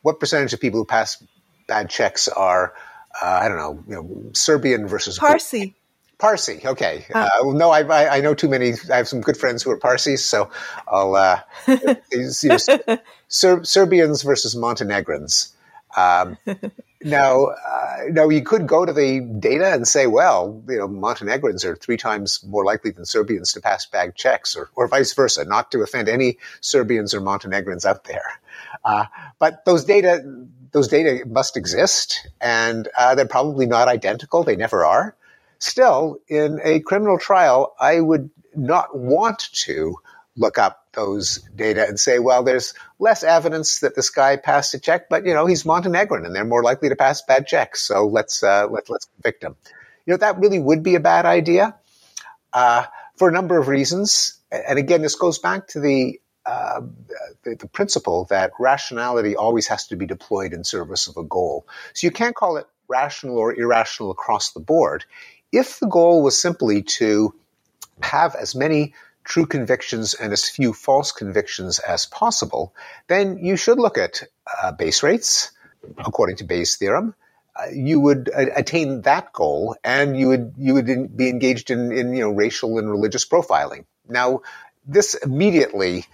[0.02, 1.22] what percentage of people who pass
[1.66, 2.74] bad checks are
[3.20, 5.74] uh, I don't know, you know, Serbian versus Parsi.
[6.18, 6.60] Parsi.
[6.64, 7.04] Okay.
[7.12, 8.72] Uh, uh, no, I, I, I, know too many.
[8.90, 10.50] I have some good friends who are Parsis, so
[10.86, 11.40] I'll uh,
[13.28, 15.54] Ser- Serbians versus Montenegrins.
[15.96, 16.38] Um,
[17.02, 21.64] now, uh, now you could go to the data and say, well, you know, Montenegrins
[21.64, 25.44] are three times more likely than Serbians to pass bag checks, or, or vice versa.
[25.44, 28.40] Not to offend any Serbians or Montenegrins out there,
[28.84, 29.06] uh,
[29.38, 30.22] but those data,
[30.72, 34.44] those data must exist, and uh, they're probably not identical.
[34.44, 35.16] They never are.
[35.58, 39.96] Still, in a criminal trial, I would not want to
[40.36, 44.78] look up those data and say, well, there's less evidence that this guy passed a
[44.78, 48.06] check, but you know he's Montenegrin and they're more likely to pass bad checks, so
[48.06, 49.56] let's uh, let let's convict him.
[50.06, 51.76] You know that really would be a bad idea
[52.52, 52.84] uh,
[53.16, 54.38] for a number of reasons.
[54.50, 56.82] And again, this goes back to the, uh,
[57.44, 61.66] the the principle that rationality always has to be deployed in service of a goal.
[61.94, 65.04] So you can't call it rational or irrational across the board.
[65.50, 67.34] If the goal was simply to
[68.02, 68.94] have as many
[69.24, 72.74] true convictions and as few false convictions as possible,
[73.08, 74.22] then you should look at
[74.62, 75.52] uh, base rates
[75.98, 77.14] according to Bayes' theorem.
[77.54, 81.70] Uh, you would uh, attain that goal, and you would you would in, be engaged
[81.70, 83.84] in, in you know racial and religious profiling.
[84.08, 84.40] Now,
[84.86, 86.06] this immediately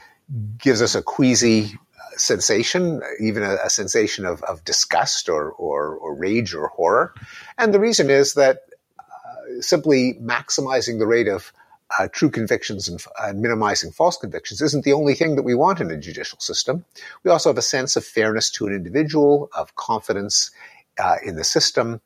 [0.58, 1.78] gives us a queasy
[2.16, 7.14] sensation, even a, a sensation of, of disgust or, or, or, rage or horror.
[7.56, 8.58] And the reason is that
[8.98, 11.52] uh, simply maximizing the rate of
[11.98, 15.80] uh, true convictions and, and, minimizing false convictions isn't the only thing that we want
[15.80, 16.84] in a judicial system.
[17.24, 20.50] We also have a sense of fairness to an individual, of confidence
[20.98, 22.00] uh, in the system,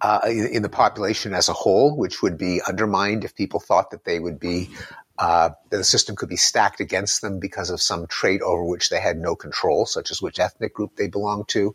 [0.00, 3.90] uh, in, in, the population as a whole, which would be undermined if people thought
[3.90, 4.68] that they would be
[5.18, 8.90] uh, that the system could be stacked against them because of some trait over which
[8.90, 11.74] they had no control, such as which ethnic group they belonged to,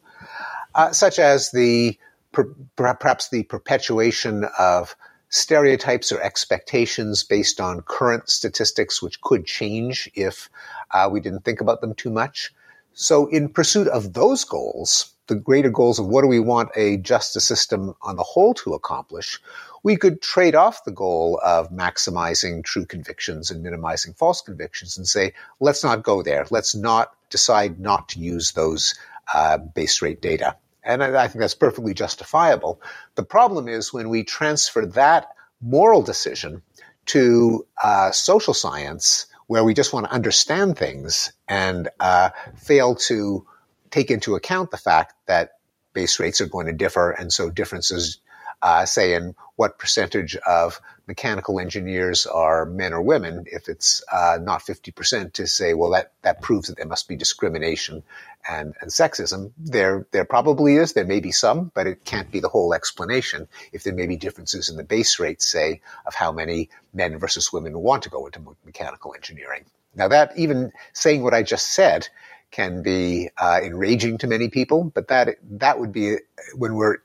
[0.76, 1.98] uh, such as the
[2.32, 4.96] per, perhaps the perpetuation of
[5.30, 10.50] stereotypes or expectations based on current statistics, which could change if
[10.92, 12.54] uh, we didn't think about them too much.
[12.94, 16.98] So, in pursuit of those goals, the greater goals of what do we want a
[16.98, 19.40] justice system on the whole to accomplish,
[19.84, 25.08] we could trade off the goal of maximizing true convictions and minimizing false convictions and
[25.08, 26.46] say, let's not go there.
[26.50, 28.96] Let's not decide not to use those
[29.34, 30.58] uh, base rate data.
[30.84, 32.82] And I, think that's perfectly justifiable.
[33.16, 35.30] The problem is when we transfer that
[35.62, 36.62] moral decision
[37.08, 43.46] to uh, social science, where we just want to understand things and uh, fail to
[43.90, 45.54] take into account the fact that
[45.94, 48.20] base rates are going to differ, and so differences
[48.62, 54.38] uh, say in what percentage of mechanical engineers are men or women, if it's uh,
[54.42, 58.02] not 50%, to say, well, that, that proves that there must be discrimination
[58.48, 59.52] and, and sexism.
[59.58, 60.94] There, there probably is.
[60.94, 64.16] There may be some, but it can't be the whole explanation if there may be
[64.16, 68.28] differences in the base rates, say, of how many men versus women want to go
[68.28, 69.66] into mechanical engineering.
[69.94, 72.08] Now, that even saying what I just said
[72.52, 76.16] can be uh, enraging to many people, but that that would be
[76.56, 77.00] when we're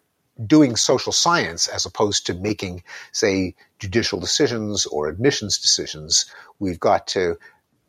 [0.47, 2.83] doing social science as opposed to making,
[3.13, 6.27] say, judicial decisions or admissions decisions.
[6.59, 7.39] We've got to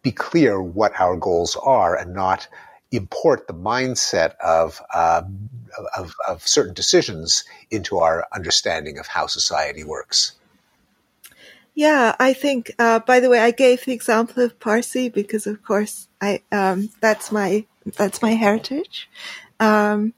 [0.03, 2.47] be clear what our goals are and not
[2.91, 5.23] import the mindset of, uh,
[5.97, 10.33] of, of certain decisions into our understanding of how society works.
[11.73, 12.71] Yeah, I think.
[12.79, 16.89] Uh, by the way, I gave the example of Parsi because, of course, I um,
[17.01, 17.65] that's my
[17.97, 19.09] that's my heritage.
[19.59, 20.13] Um,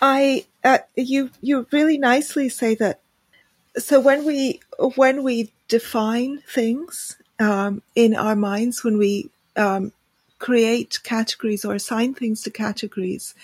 [0.00, 3.00] I uh, you you really nicely say that.
[3.78, 4.60] So when we
[4.96, 9.92] when we define things um, in our minds, when we um,
[10.38, 13.34] create categories or assign things to categories,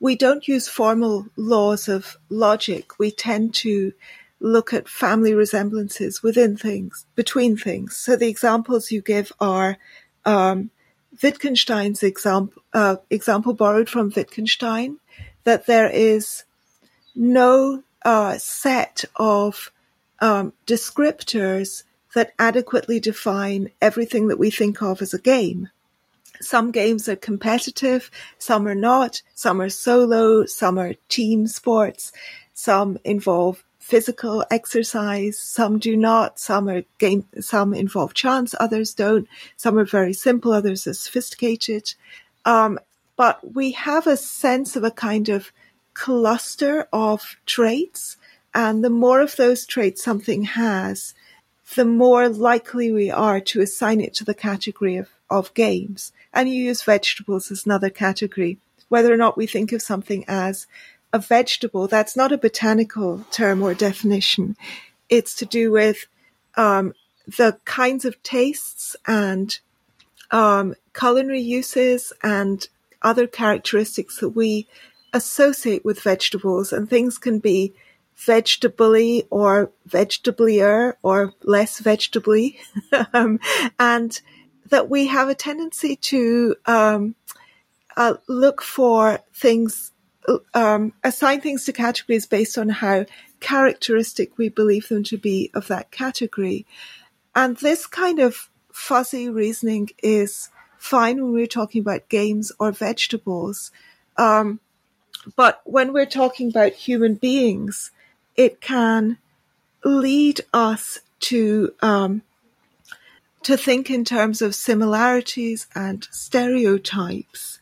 [0.00, 2.98] we don't use formal laws of logic.
[2.98, 3.92] We tend to
[4.40, 7.96] look at family resemblances within things, between things.
[7.96, 9.78] So the examples you give are
[10.24, 10.70] um,
[11.22, 14.98] Wittgenstein's example, uh, example borrowed from Wittgenstein,
[15.44, 16.44] that there is
[17.14, 19.70] no uh, set of
[20.20, 21.84] um, descriptors
[22.14, 25.68] that adequately define everything that we think of as a game.
[26.40, 32.12] Some games are competitive, some are not, some are solo, some are team sports,
[32.52, 39.28] some involve physical exercise, some do not, some are game, some involve chance, others don't,
[39.56, 41.94] some are very simple, others are sophisticated.
[42.44, 42.78] Um,
[43.16, 45.52] but we have a sense of a kind of
[45.94, 48.16] cluster of traits.
[48.54, 51.14] And the more of those traits something has,
[51.74, 56.12] the more likely we are to assign it to the category of, of games.
[56.32, 58.58] And you use vegetables as another category.
[58.88, 60.66] Whether or not we think of something as
[61.12, 64.56] a vegetable, that's not a botanical term or definition.
[65.08, 66.06] It's to do with
[66.56, 66.94] um,
[67.26, 69.58] the kinds of tastes and
[70.30, 72.66] um, culinary uses and
[73.02, 74.66] other characteristics that we
[75.12, 77.74] associate with vegetables and things can be
[78.18, 82.56] vegetably or vegetablier or less vegetably.
[83.12, 83.40] um,
[83.78, 84.20] and
[84.68, 87.14] that we have a tendency to um,
[87.96, 89.92] uh, look for things,
[90.54, 93.04] um, assign things to categories based on how
[93.40, 96.64] characteristic we believe them to be of that category.
[97.34, 100.48] And this kind of fuzzy reasoning is
[100.78, 103.70] fine when we're talking about games or vegetables.
[104.16, 104.60] Um,
[105.36, 107.90] but when we're talking about human beings,
[108.36, 109.18] it can
[109.84, 112.22] lead us to um,
[113.42, 117.60] to think in terms of similarities and stereotypes.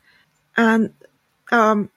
[0.57, 0.93] And
[1.51, 1.91] um,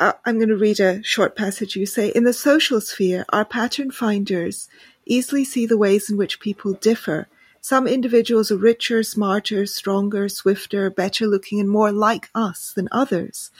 [0.00, 1.76] I'm going to read a short passage.
[1.76, 4.68] You say, in the social sphere, our pattern finders
[5.06, 7.28] easily see the ways in which people differ
[7.60, 13.50] Some individuals are richer, smarter, stronger, swifter, better looking, and more like us than others.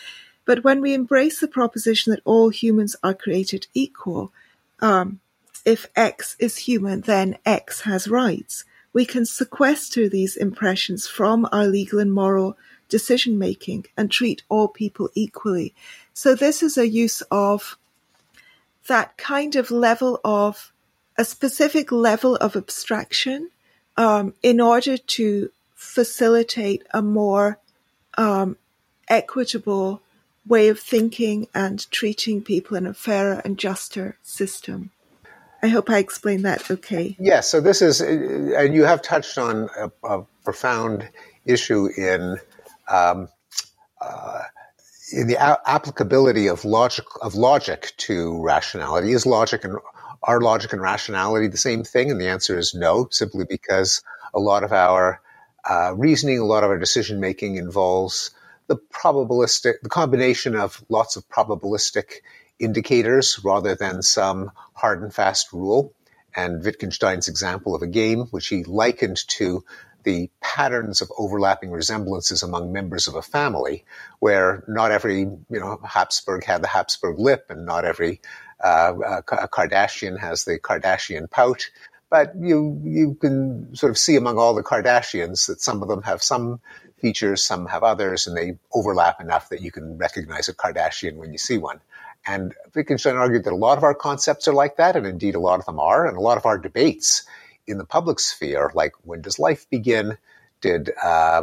[0.48, 4.32] But when we embrace the proposition that all humans are created equal,
[4.80, 5.20] um,
[5.66, 8.64] if X is human, then X has rights.
[8.94, 12.56] We can sequester these impressions from our legal and moral
[12.88, 15.74] decision making and treat all people equally.
[16.14, 17.76] So this is a use of
[18.86, 20.72] that kind of level of
[21.18, 23.50] a specific level of abstraction
[23.98, 27.58] um, in order to facilitate a more
[28.16, 28.56] um,
[29.08, 30.00] equitable
[30.48, 34.90] way of thinking and treating people in a fairer and juster system.
[35.62, 37.16] I hope I explained that okay.
[37.18, 41.08] Yes, so this is, and you have touched on a, a profound
[41.44, 42.38] issue in
[42.88, 43.28] um,
[44.00, 44.42] uh,
[45.12, 49.12] in the a- applicability of logic of logic to rationality.
[49.12, 49.76] Is logic and
[50.22, 52.10] are logic and rationality the same thing?
[52.10, 54.02] And the answer is no, simply because
[54.32, 55.20] a lot of our
[55.68, 58.30] uh, reasoning, a lot of our decision making involves
[58.68, 62.20] the probabilistic, the combination of lots of probabilistic
[62.58, 65.92] indicators rather than some hard and fast rule.
[66.36, 69.64] And Wittgenstein's example of a game, which he likened to
[70.04, 73.84] the patterns of overlapping resemblances among members of a family,
[74.20, 78.20] where not every, you know, Habsburg had the Habsburg lip and not every
[78.62, 81.70] uh, uh, Kardashian has the Kardashian pout.
[82.10, 86.02] But you, you can sort of see among all the Kardashians that some of them
[86.02, 86.60] have some
[86.98, 91.32] features, some have others, and they overlap enough that you can recognize a Kardashian when
[91.32, 91.80] you see one.
[92.26, 95.40] And Wittgenstein argued that a lot of our concepts are like that, and indeed a
[95.40, 97.24] lot of them are, and a lot of our debates
[97.66, 100.16] in the public sphere, like when does life begin?
[100.60, 101.42] Did uh,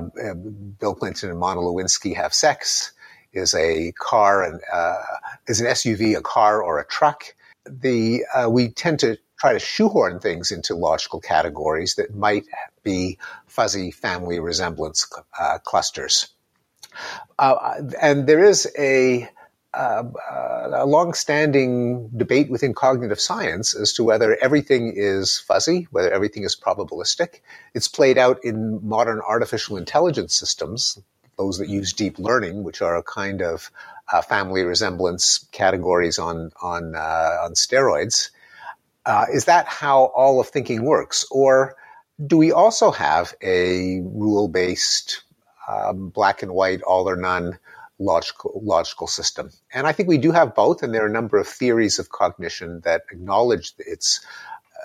[0.80, 2.92] Bill Clinton and Monica Lewinsky have sex?
[3.32, 5.02] Is a car and uh,
[5.48, 7.24] is an SUV a car or a truck?
[7.66, 12.46] The uh, we tend to try to shoehorn things into logical categories that might
[12.86, 13.18] be
[13.48, 15.06] fuzzy family resemblance
[15.38, 16.30] uh, clusters.
[17.38, 19.30] Uh, and there is a
[19.76, 20.04] uh,
[20.72, 26.56] a long-standing debate within cognitive science as to whether everything is fuzzy, whether everything is
[26.56, 27.42] probabilistic.
[27.74, 30.98] It's played out in modern artificial intelligence systems,
[31.38, 33.70] those that use deep learning, which are a kind of
[34.14, 38.30] uh, family resemblance categories on on uh, on steroids.
[39.06, 41.76] Uh, is that how all of thinking works, or
[42.24, 45.24] do we also have a rule-based,
[45.68, 47.60] um, black and white, all or none?
[47.98, 49.50] logical logical system.
[49.74, 52.10] And I think we do have both, and there are a number of theories of
[52.10, 54.20] cognition that acknowledge its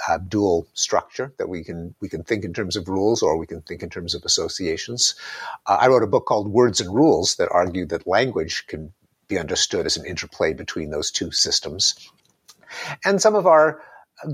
[0.08, 3.46] uh, dual structure that we can we can think in terms of rules or we
[3.46, 5.14] can think in terms of associations.
[5.66, 8.92] Uh, I wrote a book called Words and Rules that argued that language can
[9.28, 12.10] be understood as an interplay between those two systems.
[13.04, 13.82] And some of our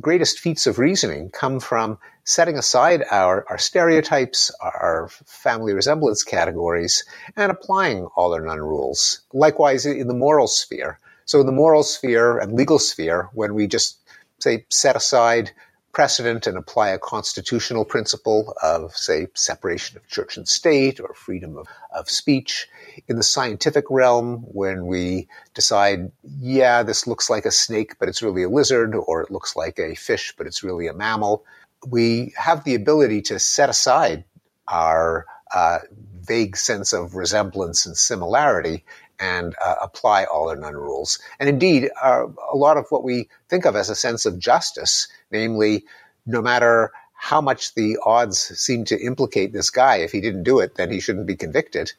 [0.01, 7.05] greatest feats of reasoning come from setting aside our, our stereotypes, our family resemblance categories,
[7.37, 9.21] and applying all or none rules.
[9.33, 10.99] Likewise, in the moral sphere.
[11.25, 13.99] So, in the moral sphere and legal sphere, when we just
[14.39, 15.51] say set aside
[15.97, 21.57] precedent and apply a constitutional principle of, say, separation of church and state or freedom
[21.57, 22.69] of, of speech.
[23.09, 26.11] In the scientific realm, when we decide,
[26.41, 29.79] yeah, this looks like a snake, but it's really a lizard, or it looks like
[29.79, 31.45] a fish, but it's really a mammal,
[31.89, 34.25] we have the ability to set aside
[34.69, 35.79] our uh,
[36.21, 38.85] vague sense of resemblance and similarity
[39.19, 41.19] and uh, apply all or none rules.
[41.39, 45.09] And indeed, uh, a lot of what we think of as a sense of justice,
[45.31, 45.85] namely,
[46.27, 50.59] no matter how much the odds seem to implicate this guy, if he didn't do
[50.59, 51.93] it, then he shouldn't be convicted.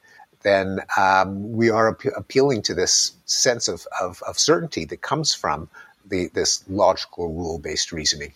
[0.47, 5.33] Then um, we are ap- appealing to this sense of, of, of certainty that comes
[5.33, 5.69] from
[6.05, 8.31] the, this logical rule based reasoning.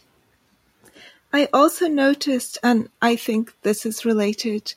[1.31, 4.73] I also noticed, and I think this is related.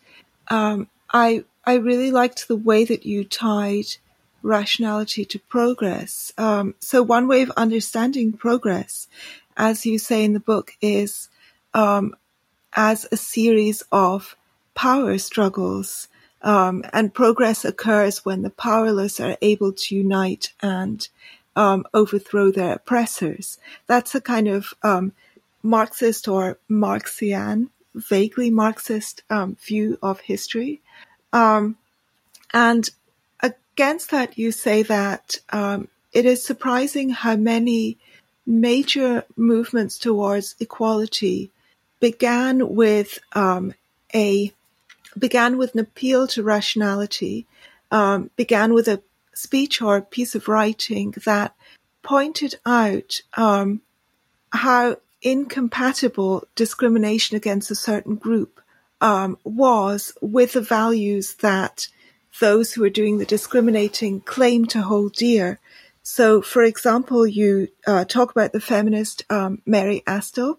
[0.46, 3.96] Um, I I really liked the way that you tied
[4.42, 6.32] rationality to progress.
[6.38, 9.08] Um, so one way of understanding progress,
[9.56, 11.28] as you say in the book, is
[11.72, 12.14] um,
[12.74, 14.36] as a series of
[14.74, 16.06] power struggles.
[16.44, 21.08] Um, and progress occurs when the powerless are able to unite and
[21.56, 23.58] um, overthrow their oppressors.
[23.86, 25.12] That's a kind of um,
[25.62, 30.82] Marxist or Marxian, vaguely Marxist um, view of history.
[31.32, 31.76] Um,
[32.52, 32.90] and
[33.40, 37.96] against that, you say that um, it is surprising how many
[38.46, 41.50] major movements towards equality
[42.00, 43.18] began with
[44.14, 44.52] a
[45.18, 47.46] began with an appeal to rationality,
[47.90, 49.02] um, began with a
[49.34, 51.54] speech or a piece of writing that
[52.02, 53.80] pointed out um,
[54.50, 58.60] how incompatible discrimination against a certain group
[59.00, 61.88] um, was with the values that
[62.40, 65.58] those who are doing the discriminating claim to hold dear.
[66.02, 70.58] So, for example, you uh, talk about the feminist um, Mary Astell,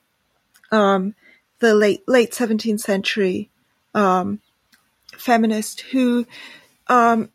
[0.72, 1.16] um,
[1.60, 3.50] the late late 17th century
[3.94, 4.42] um,
[5.18, 6.26] feminist who
[6.88, 7.30] um,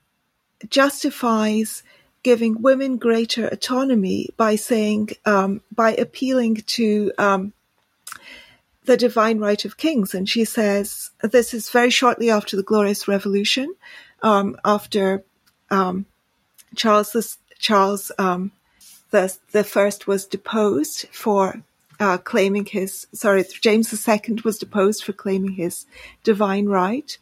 [0.68, 1.82] justifies
[2.22, 7.52] giving women greater autonomy by saying um, by appealing to um,
[8.84, 13.08] the divine right of kings, and she says this is very shortly after the Glorious
[13.08, 13.74] Revolution,
[14.22, 15.22] um, after
[16.74, 18.52] Charles the Charles um,
[19.10, 21.62] the the first was deposed for
[21.98, 25.86] uh, claiming his sorry James II was deposed for claiming his
[26.24, 27.18] divine right.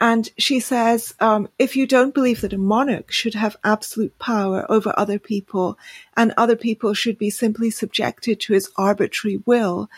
[0.00, 4.64] And she says, um, if you don't believe that a monarch should have absolute power
[4.70, 5.78] over other people
[6.16, 9.90] and other people should be simply subjected to his arbitrary will,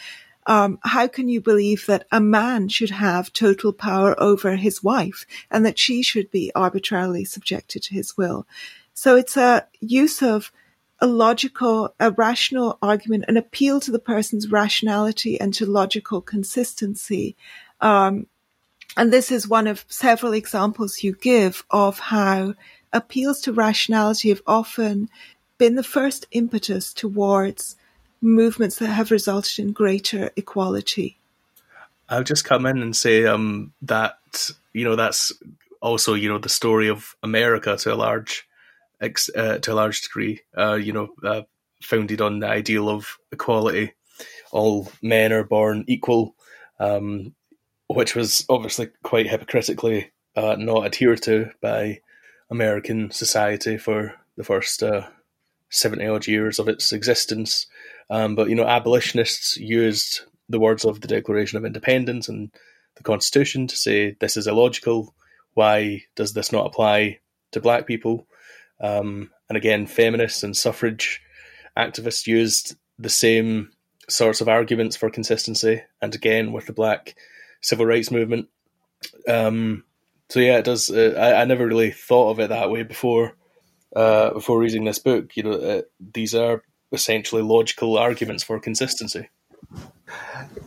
[0.47, 5.25] um, how can you believe that a man should have total power over his wife
[5.53, 8.45] and that she should be arbitrarily subjected to his will?
[8.95, 10.51] So it's a use of
[10.99, 17.37] a logical, a rational argument, an appeal to the person's rationality and to logical consistency.
[17.81, 18.27] Um,
[18.97, 22.55] and this is one of several examples you give of how
[22.93, 25.09] appeals to rationality have often
[25.59, 27.77] been the first impetus towards
[28.21, 31.17] movements that have resulted in greater equality.
[32.09, 34.19] I'll just come in and say um, that
[34.73, 35.33] you know that's
[35.81, 38.47] also you know the story of America to a large
[39.03, 40.41] uh, to a large degree.
[40.57, 41.43] Uh, you know, uh,
[41.81, 43.93] founded on the ideal of equality.
[44.53, 46.35] All men are born equal,
[46.79, 47.35] um,
[47.95, 52.01] which was obviously quite hypocritically uh, not adhered to by
[52.51, 55.07] American society for the first uh,
[55.71, 57.67] seventy odd years of its existence.
[58.11, 62.51] Um, but you know, abolitionists used the words of the Declaration of Independence and
[62.97, 65.15] the Constitution to say this is illogical.
[65.55, 67.21] Why does this not apply
[67.53, 68.27] to black people?
[68.81, 71.23] Um, and again, feminists and suffrage
[71.77, 73.71] activists used the same
[74.09, 75.83] sorts of arguments for consistency.
[76.01, 77.15] And again, with the black
[77.63, 78.49] civil rights movement.
[79.29, 79.85] Um,
[80.29, 80.91] so yeah, it does.
[80.91, 83.37] Uh, I, I, never really thought of it that way before.
[83.95, 85.83] Uh, before reading this book, you know, uh,
[86.15, 86.63] these are
[86.93, 89.29] essentially logical arguments for consistency.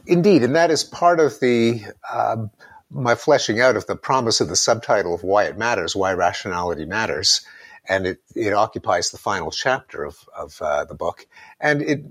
[0.06, 1.82] Indeed, and that is part of the
[2.12, 2.52] um,
[2.92, 6.86] my fleshing out of the promise of the subtitle of why it matters, why rationality
[6.86, 7.42] matters
[7.88, 11.28] and it, it occupies the final chapter of, of uh, the book.
[11.60, 12.04] And it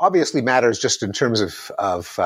[0.00, 2.18] obviously matters just in terms of, of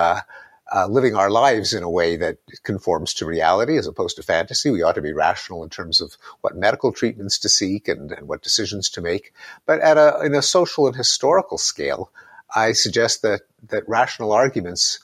[0.72, 4.22] uh, uh, living our lives in a way that conforms to reality as opposed to
[4.22, 4.70] fantasy.
[4.70, 8.28] We ought to be rational in terms of what medical treatments to seek and, and
[8.28, 9.32] what decisions to make.
[9.66, 12.10] But at a, in a social and historical scale,
[12.54, 15.00] I suggest that, that rational arguments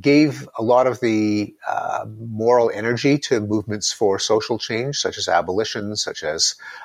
[0.00, 5.28] gave a lot of the uh, moral energy to movements for social change, such as
[5.28, 6.83] abolition, such as uh,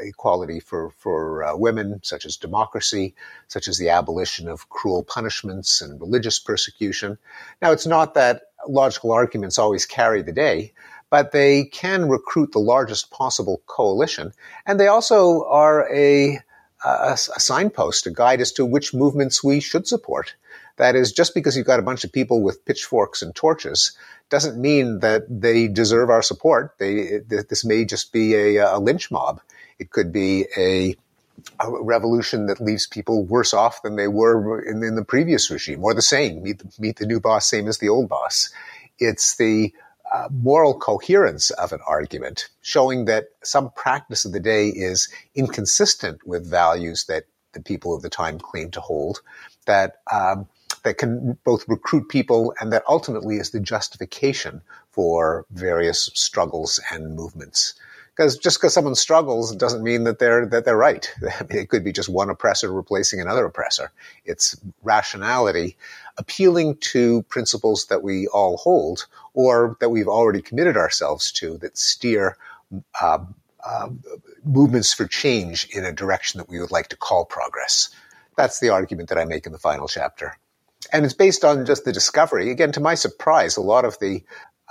[0.00, 3.14] equality for for uh, women, such as democracy,
[3.48, 7.18] such as the abolition of cruel punishments and religious persecution.
[7.60, 10.72] Now, it's not that logical arguments always carry the day,
[11.10, 14.32] but they can recruit the largest possible coalition,
[14.66, 16.38] and they also are a,
[16.84, 20.34] a, a signpost, a guide as to which movements we should support.
[20.76, 23.96] That is, just because you've got a bunch of people with pitchforks and torches
[24.30, 26.74] doesn't mean that they deserve our support.
[26.78, 29.40] They, this may just be a, a lynch mob.
[29.78, 30.96] It could be a,
[31.60, 35.84] a, revolution that leaves people worse off than they were in, in the previous regime,
[35.84, 36.42] or the same.
[36.42, 38.50] Meet the, meet the new boss, same as the old boss.
[38.98, 39.72] It's the
[40.12, 46.26] uh, moral coherence of an argument, showing that some practice of the day is inconsistent
[46.26, 49.20] with values that the people of the time claim to hold.
[49.66, 50.46] That um,
[50.84, 54.62] that can both recruit people and that ultimately is the justification
[54.92, 57.74] for various struggles and movements.
[58.14, 61.12] Because just because someone struggles doesn't mean that they're that they're right.
[61.50, 63.90] It could be just one oppressor replacing another oppressor.
[64.24, 65.76] It's rationality,
[66.16, 71.76] appealing to principles that we all hold or that we've already committed ourselves to that
[71.76, 72.36] steer
[73.00, 73.18] uh,
[73.66, 73.88] uh,
[74.44, 77.88] movements for change in a direction that we would like to call progress.
[78.36, 80.36] That's the argument that I make in the final chapter
[80.94, 82.50] and it's based on just the discovery.
[82.52, 84.24] Again, to my surprise, a lot of the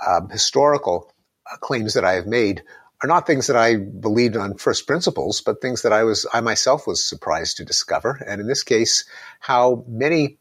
[0.06, 1.12] um, historical
[1.52, 2.64] uh, claims that I have made
[3.02, 6.40] are not things that I believed on first principles, but things that I was I
[6.42, 8.18] myself was surprised to discover.
[8.28, 9.04] And in this case,
[9.40, 10.38] how many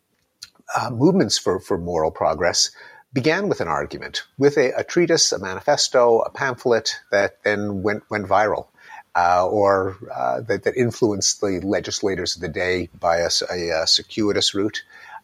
[0.77, 2.71] uh, movements for for moral progress
[3.13, 8.03] began with an argument, with a, a treatise, a manifesto, a pamphlet that then went
[8.09, 8.67] went viral.
[9.15, 13.87] uh, or uh, that, that influenced the legislators of the day by a, a, a
[13.87, 14.83] circuitous route.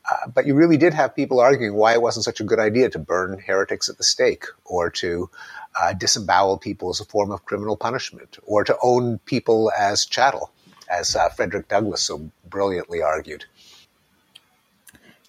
[0.09, 2.89] Uh, but you really did have people arguing why it wasn't such a good idea
[2.89, 5.29] to burn heretics at the stake or to
[5.79, 10.51] uh, disembowel people as a form of criminal punishment or to own people as chattel,
[10.89, 13.45] as uh, Frederick Douglass so brilliantly argued.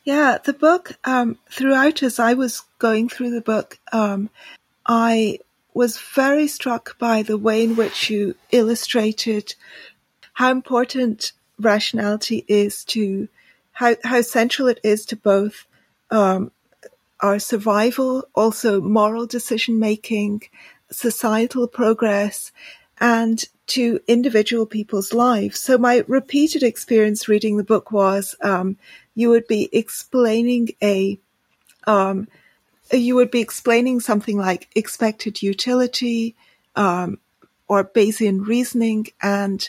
[0.04, 4.30] Yeah, the book, um, throughout as I was going through the book, um,
[4.86, 5.40] I
[5.74, 9.54] was very struck by the way in which you illustrated
[10.32, 13.28] how important rationality is to
[13.72, 15.66] how, how central it is to both
[16.10, 16.50] um,
[17.20, 20.42] our survival, also moral decision making,
[20.90, 22.52] societal progress,
[22.98, 25.60] and to individual people's lives.
[25.60, 28.76] So my repeated experience reading the book was um,
[29.14, 31.18] you would be explaining a
[31.86, 32.28] um,
[32.92, 36.34] you would be explaining something like expected utility
[36.74, 37.18] um,
[37.68, 39.68] or Bayesian reasoning, and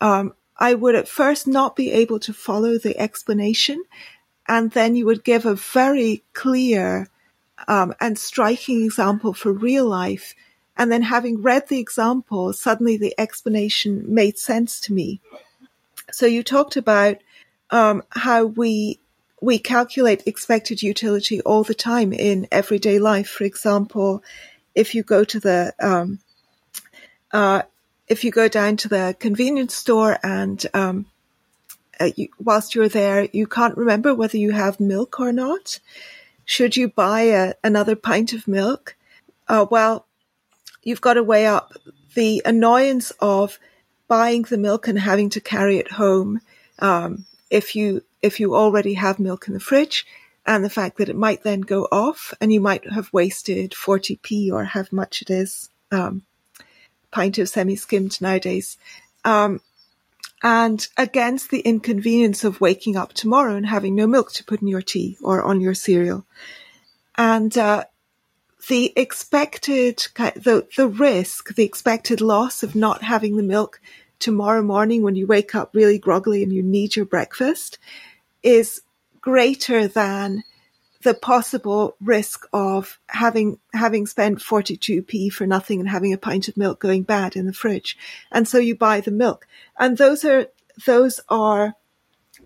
[0.00, 3.82] um, I would at first not be able to follow the explanation,
[4.46, 7.08] and then you would give a very clear
[7.66, 10.36] um, and striking example for real life.
[10.76, 15.20] And then having read the example, suddenly the explanation made sense to me.
[16.12, 17.16] So you talked about
[17.70, 19.00] um, how we
[19.40, 23.28] we calculate expected utility all the time in everyday life.
[23.28, 24.22] For example,
[24.76, 26.20] if you go to the um,
[27.32, 27.62] uh,
[28.08, 31.06] if you go down to the convenience store and um,
[32.00, 35.78] uh, you, whilst you're there, you can't remember whether you have milk or not.
[36.44, 38.96] Should you buy a, another pint of milk?
[39.48, 40.06] Uh, well,
[40.82, 41.72] you've got to weigh up
[42.14, 43.58] the annoyance of
[44.08, 46.40] buying the milk and having to carry it home.
[46.78, 50.06] Um, if you if you already have milk in the fridge,
[50.46, 54.52] and the fact that it might then go off, and you might have wasted 40p
[54.52, 56.22] or how much it is, um,
[57.12, 58.76] pint of semi skimmed nowadays.
[59.24, 59.60] Um,
[60.42, 64.66] and against the inconvenience of waking up tomorrow and having no milk to put in
[64.66, 66.26] your tea or on your cereal.
[67.16, 67.84] And uh,
[68.68, 73.80] the expected, the, the risk, the expected loss of not having the milk
[74.18, 77.78] tomorrow morning when you wake up really groggily and you need your breakfast
[78.42, 78.82] is
[79.20, 80.42] greater than
[81.02, 86.56] the possible risk of having having spent 42p for nothing and having a pint of
[86.56, 87.96] milk going bad in the fridge.
[88.30, 89.46] And so you buy the milk.
[89.78, 90.46] And those are
[90.86, 91.74] those are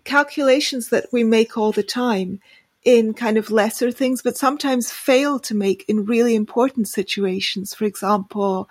[0.05, 2.41] calculations that we make all the time
[2.85, 7.75] in kind of lesser things but sometimes fail to make in really important situations.
[7.75, 8.69] For example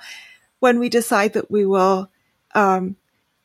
[0.60, 2.10] when we decide that we will
[2.56, 2.96] um,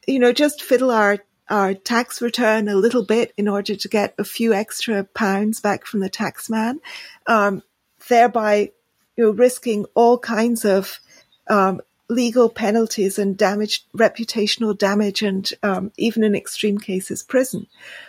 [0.06, 1.18] you know just fiddle our
[1.50, 5.84] our tax return a little bit in order to get a few extra pounds back
[5.84, 6.80] from the tax man,
[7.26, 7.62] um,
[8.08, 8.70] thereby
[9.16, 11.00] you know, risking all kinds of
[11.48, 17.66] um, legal penalties and damage, reputational damage, and um, even in extreme cases, prison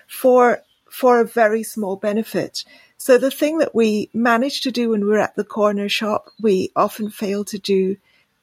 [0.08, 2.64] for for a very small benefit.
[2.98, 6.72] So the thing that we manage to do when we're at the corner shop, we
[6.76, 7.98] often fail to do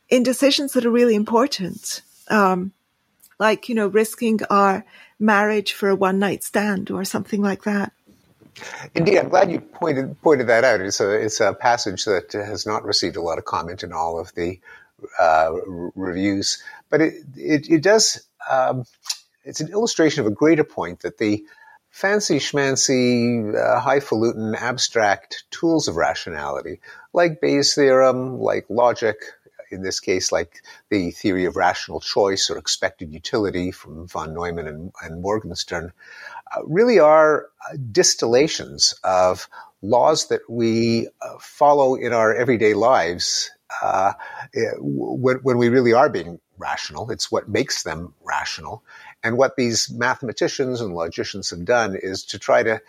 [0.08, 2.02] in decisions that are really important.
[2.28, 2.72] Um,
[3.38, 4.84] like, you know, risking our
[5.18, 7.92] marriage for a one night stand or something like that.
[8.94, 10.80] Indeed, I'm glad you pointed pointed that out.
[10.80, 14.18] It's a it's a passage that has not received a lot of comment in all
[14.18, 14.58] of the
[15.18, 15.52] uh,
[15.94, 18.26] reviews, but it it, it does.
[18.50, 18.84] Um,
[19.44, 21.44] it's an illustration of a greater point that the
[21.90, 26.80] fancy schmancy, uh, highfalutin, abstract tools of rationality,
[27.12, 29.16] like Bayes' theorem, like logic,
[29.70, 34.66] in this case, like the theory of rational choice or expected utility from von Neumann
[34.66, 35.92] and, and Morgenstern,
[36.56, 39.48] uh, really are uh, distillations of
[39.82, 43.50] laws that we uh, follow in our everyday lives
[43.82, 44.12] uh,
[44.54, 47.10] eh, when, when we really are being rational.
[47.10, 48.82] It's what makes them rational.
[49.22, 52.80] And what these mathematicians and logicians have done is to try to,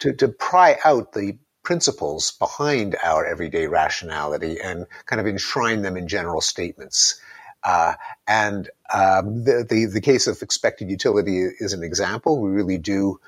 [0.00, 1.38] to, to pry out the
[1.68, 7.20] principles behind our everyday rationality and kind of enshrine them in general statements.
[7.62, 7.92] Uh,
[8.26, 12.40] and um, the, the, the case of expected utility is an example.
[12.40, 13.20] We really do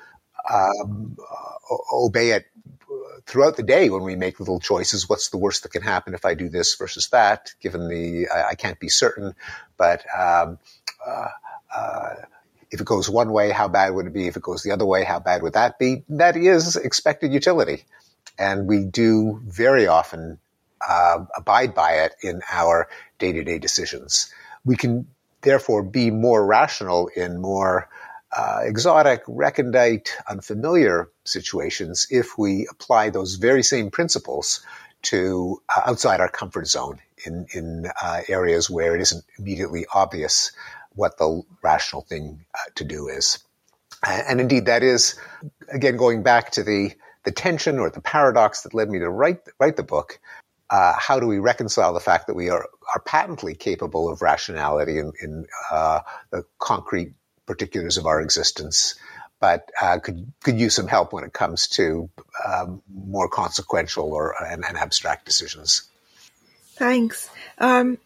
[0.51, 1.15] um,
[1.93, 2.47] obey it
[3.27, 5.07] throughout the day when we make little choices.
[5.07, 7.53] What's the worst that can happen if I do this versus that?
[7.61, 9.35] Given the I, I can't be certain,
[9.77, 10.57] but um,
[11.05, 11.27] uh,
[11.75, 12.15] uh,
[12.71, 14.25] if it goes one way, how bad would it be?
[14.25, 16.03] If it goes the other way, how bad would that be?
[16.09, 17.85] That is expected utility
[18.37, 20.39] and we do very often
[20.87, 22.87] uh, abide by it in our
[23.19, 24.31] day-to-day decisions.
[24.65, 25.07] We can
[25.41, 27.89] therefore be more rational in more
[28.35, 34.65] uh, exotic, recondite, unfamiliar situations if we apply those very same principles
[35.03, 40.51] to uh, outside our comfort zone in, in uh, areas where it isn't immediately obvious
[40.93, 43.39] what the rational thing uh, to do is.
[44.03, 45.19] And indeed, that is,
[45.71, 46.91] again, going back to the,
[47.23, 50.19] the tension or the paradox that led me to write, write the book.
[50.69, 54.97] Uh, how do we reconcile the fact that we are, are patently capable of rationality
[54.99, 55.99] in, in uh,
[56.31, 57.13] the concrete
[57.45, 58.95] particulars of our existence,
[59.41, 62.09] but uh, could could use some help when it comes to
[62.47, 65.89] um, more consequential or and, and, abstract decisions.
[66.75, 67.29] Thanks.
[67.57, 67.97] Um,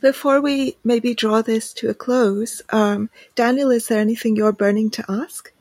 [0.00, 4.90] before we maybe draw this to a close, um, Daniel, is there anything you're burning
[4.90, 5.52] to ask?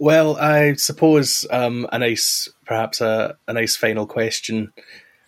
[0.00, 4.72] Well, I suppose um, a nice, perhaps a, a nice final question.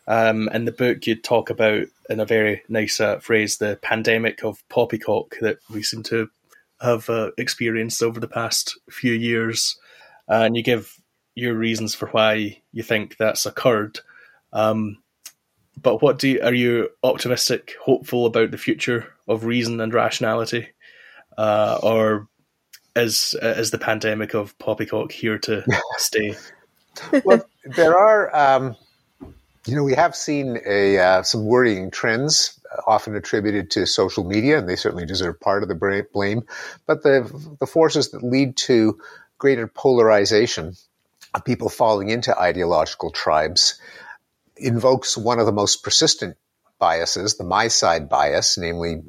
[0.07, 4.45] Um, in the book, you talk about, in a very nice uh, phrase, the pandemic
[4.45, 6.31] of poppycock that we seem to
[6.81, 9.77] have uh, experienced over the past few years,
[10.29, 11.01] uh, and you give
[11.35, 13.99] your reasons for why you think that's occurred.
[14.53, 15.03] Um,
[15.81, 20.69] but what do you, are you optimistic, hopeful about the future of reason and rationality,
[21.37, 22.29] uh, or
[22.97, 25.65] is is the pandemic of poppycock here to
[25.97, 26.37] stay?
[27.25, 28.35] well, there are.
[28.37, 28.77] Um,
[29.67, 34.59] you know, we have seen a uh, some worrying trends often attributed to social media,
[34.59, 36.43] and they certainly deserve part of the blame.
[36.87, 38.99] But the the forces that lead to
[39.39, 40.75] greater polarization
[41.35, 43.81] of people falling into ideological tribes
[44.57, 46.37] invokes one of the most persistent
[46.79, 49.03] biases, the my side bias, namely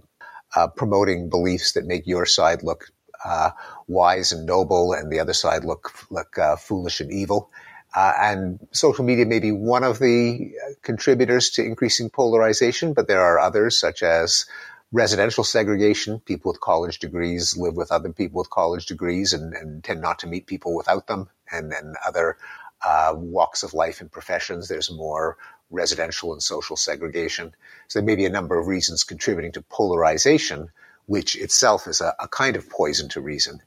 [0.55, 2.91] uh, promoting beliefs that make your side look
[3.25, 3.51] uh,
[3.87, 7.49] wise and noble, and the other side look look uh, foolish and evil.
[7.93, 13.07] Uh, and social media may be one of the uh, contributors to increasing polarization, but
[13.07, 14.45] there are others such as
[14.93, 16.19] residential segregation.
[16.19, 20.19] People with college degrees live with other people with college degrees and, and tend not
[20.19, 21.29] to meet people without them.
[21.51, 22.37] And then other
[22.85, 25.37] uh, walks of life and professions, there's more
[25.69, 27.53] residential and social segregation.
[27.87, 30.69] So there may be a number of reasons contributing to polarization,
[31.11, 33.61] which itself is a, a kind of poison to reason.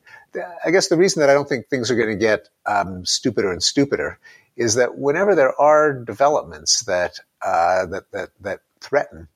[0.64, 3.52] I guess the reason that I don't think things are going to get um, stupider
[3.52, 4.18] and stupider
[4.56, 9.28] is that whenever there are developments that uh, that that that threaten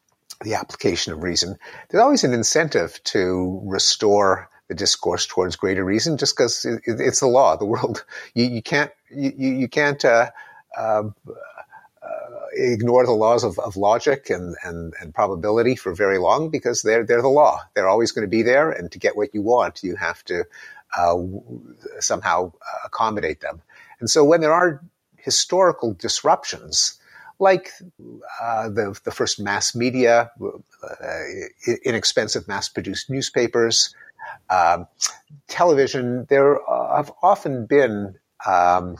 [0.42, 1.58] the application of reason,
[1.90, 7.20] there's always an incentive to restore the discourse towards greater reason, just because it, it's
[7.20, 8.06] the law the world.
[8.34, 10.30] You, you can't you, you can't uh,
[10.78, 11.02] uh,
[12.58, 17.04] ignore the laws of, of logic and, and, and probability for very long because they're
[17.04, 17.60] they're the law.
[17.74, 20.44] They're always going to be there, and to get what you want, you have to
[20.96, 21.16] uh,
[22.00, 23.62] somehow uh, accommodate them.
[24.00, 24.82] And so when there are
[25.16, 26.98] historical disruptions,
[27.38, 27.70] like
[28.40, 31.24] uh, the, the first mass media, uh,
[31.84, 33.94] inexpensive mass produced newspapers,
[34.50, 34.86] um,
[35.48, 36.58] television, there
[36.94, 38.16] have often been
[38.46, 38.96] um,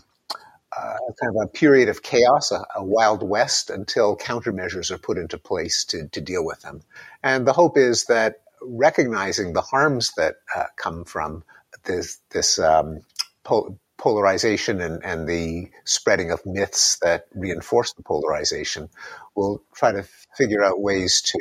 [1.21, 5.39] kind of a period of chaos, a, a, wild west, until countermeasures are put into
[5.39, 6.81] place to, to deal with them.
[7.23, 11.45] And the hope is that recognizing the harms that uh, come from
[11.85, 13.01] this this um,
[13.45, 18.89] pol- polarization and, and the spreading of myths that reinforce the polarization,
[19.35, 20.05] we'll try to
[20.37, 21.39] figure out ways to,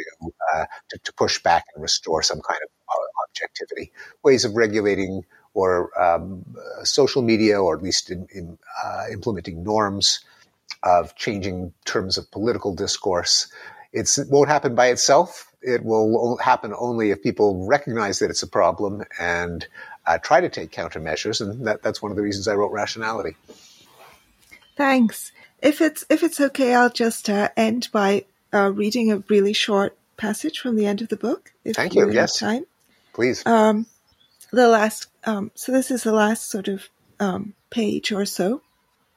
[0.53, 3.91] uh, to, to push back and restore some kind of uh, objectivity,
[4.23, 5.23] ways of regulating
[5.57, 6.45] or um,
[6.83, 10.19] social media, or at least in, in, uh, implementing norms
[10.83, 13.51] of changing terms of political discourse.
[13.91, 15.51] It's, it won't happen by itself.
[15.63, 19.65] It will happen only if people recognize that it's a problem and
[20.05, 23.35] uh, try to take countermeasures, and that, that's one of the reasons I wrote Rationality.
[24.75, 25.31] Thanks.
[25.59, 29.97] If it's if it's okay, I'll just uh, end by uh, reading a really short
[30.15, 31.51] passage from the end of the book.
[31.65, 32.11] Thank you.
[32.11, 32.37] Yes.
[32.37, 32.65] Time.
[33.13, 33.43] Please.
[33.43, 33.87] Um,
[34.51, 35.07] the last.
[35.27, 36.87] Um, so this is the last sort of
[37.19, 38.61] um, page or so.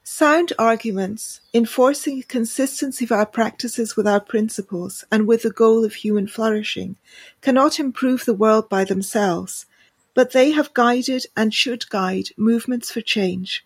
[0.02, 5.94] Sound arguments, enforcing consistency of our practices with our principles and with the goal of
[5.94, 6.96] human flourishing,
[7.42, 9.66] cannot improve the world by themselves,
[10.12, 13.64] but they have guided and should guide movements for change.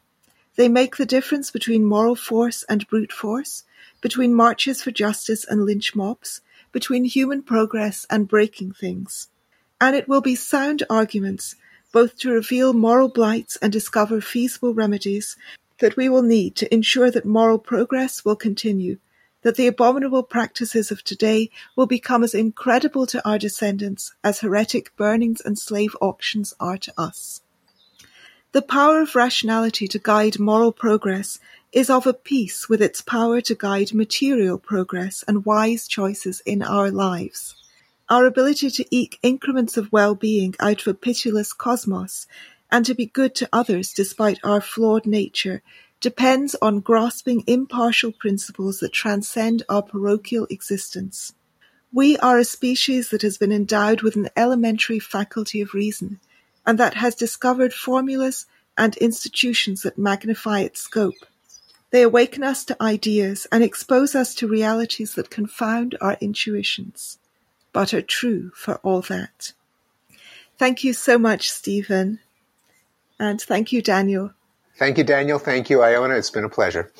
[0.56, 3.64] They make the difference between moral force and brute force,
[4.02, 6.42] between marches for justice and lynch mobs,
[6.72, 9.28] between human progress and breaking things.
[9.80, 11.56] And it will be sound arguments,
[11.94, 15.36] both to reveal moral blights and discover feasible remedies,
[15.78, 18.98] that we will need to ensure that moral progress will continue
[19.44, 24.96] that the abominable practices of today will become as incredible to our descendants as heretic
[24.96, 27.42] burnings and slave auctions are to us.
[28.52, 31.40] The power of rationality to guide moral progress
[31.72, 36.62] is of a piece with its power to guide material progress and wise choices in
[36.62, 37.54] our lives.
[38.10, 42.26] Our ability to eke increments of well-being out of a pitiless cosmos
[42.70, 45.62] and to be good to others despite our flawed nature
[46.00, 51.32] depends on grasping impartial principles that transcend our parochial existence.
[51.94, 56.20] We are a species that has been endowed with an elementary faculty of reason,
[56.66, 58.44] and that has discovered formulas
[58.76, 61.14] and institutions that magnify its scope.
[61.90, 67.18] They awaken us to ideas and expose us to realities that confound our intuitions,
[67.74, 69.52] but are true for all that.
[70.56, 72.20] Thank you so much, Steven.
[73.18, 74.32] And thank you, Daniel.
[74.78, 75.38] Thank you, Daniel.
[75.38, 76.14] Thank you, Iona.
[76.14, 76.90] It's been a pleasure.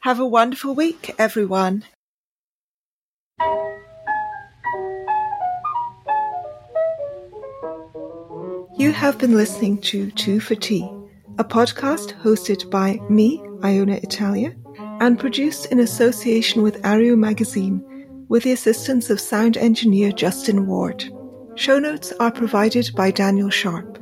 [0.00, 1.84] Have a wonderful week, everyone.
[8.76, 10.88] You have been listening to Two for Tea,
[11.38, 14.54] a podcast hosted by me, Iona Italia,
[15.00, 17.84] and produced in association with Areo magazine
[18.28, 21.04] with the assistance of sound engineer Justin Ward.
[21.54, 23.98] Show notes are provided by Daniel Sharp.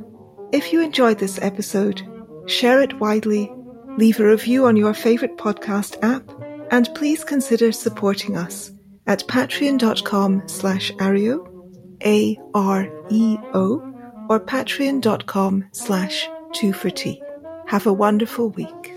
[0.51, 2.01] If you enjoyed this episode,
[2.45, 3.51] share it widely,
[3.97, 6.29] leave a review on your favorite podcast app,
[6.71, 8.71] and please consider supporting us
[9.07, 11.47] at patreon.com slash areo,
[12.05, 13.93] A-R-E-O,
[14.29, 17.21] or patreon.com slash two for tea.
[17.67, 18.96] Have a wonderful week.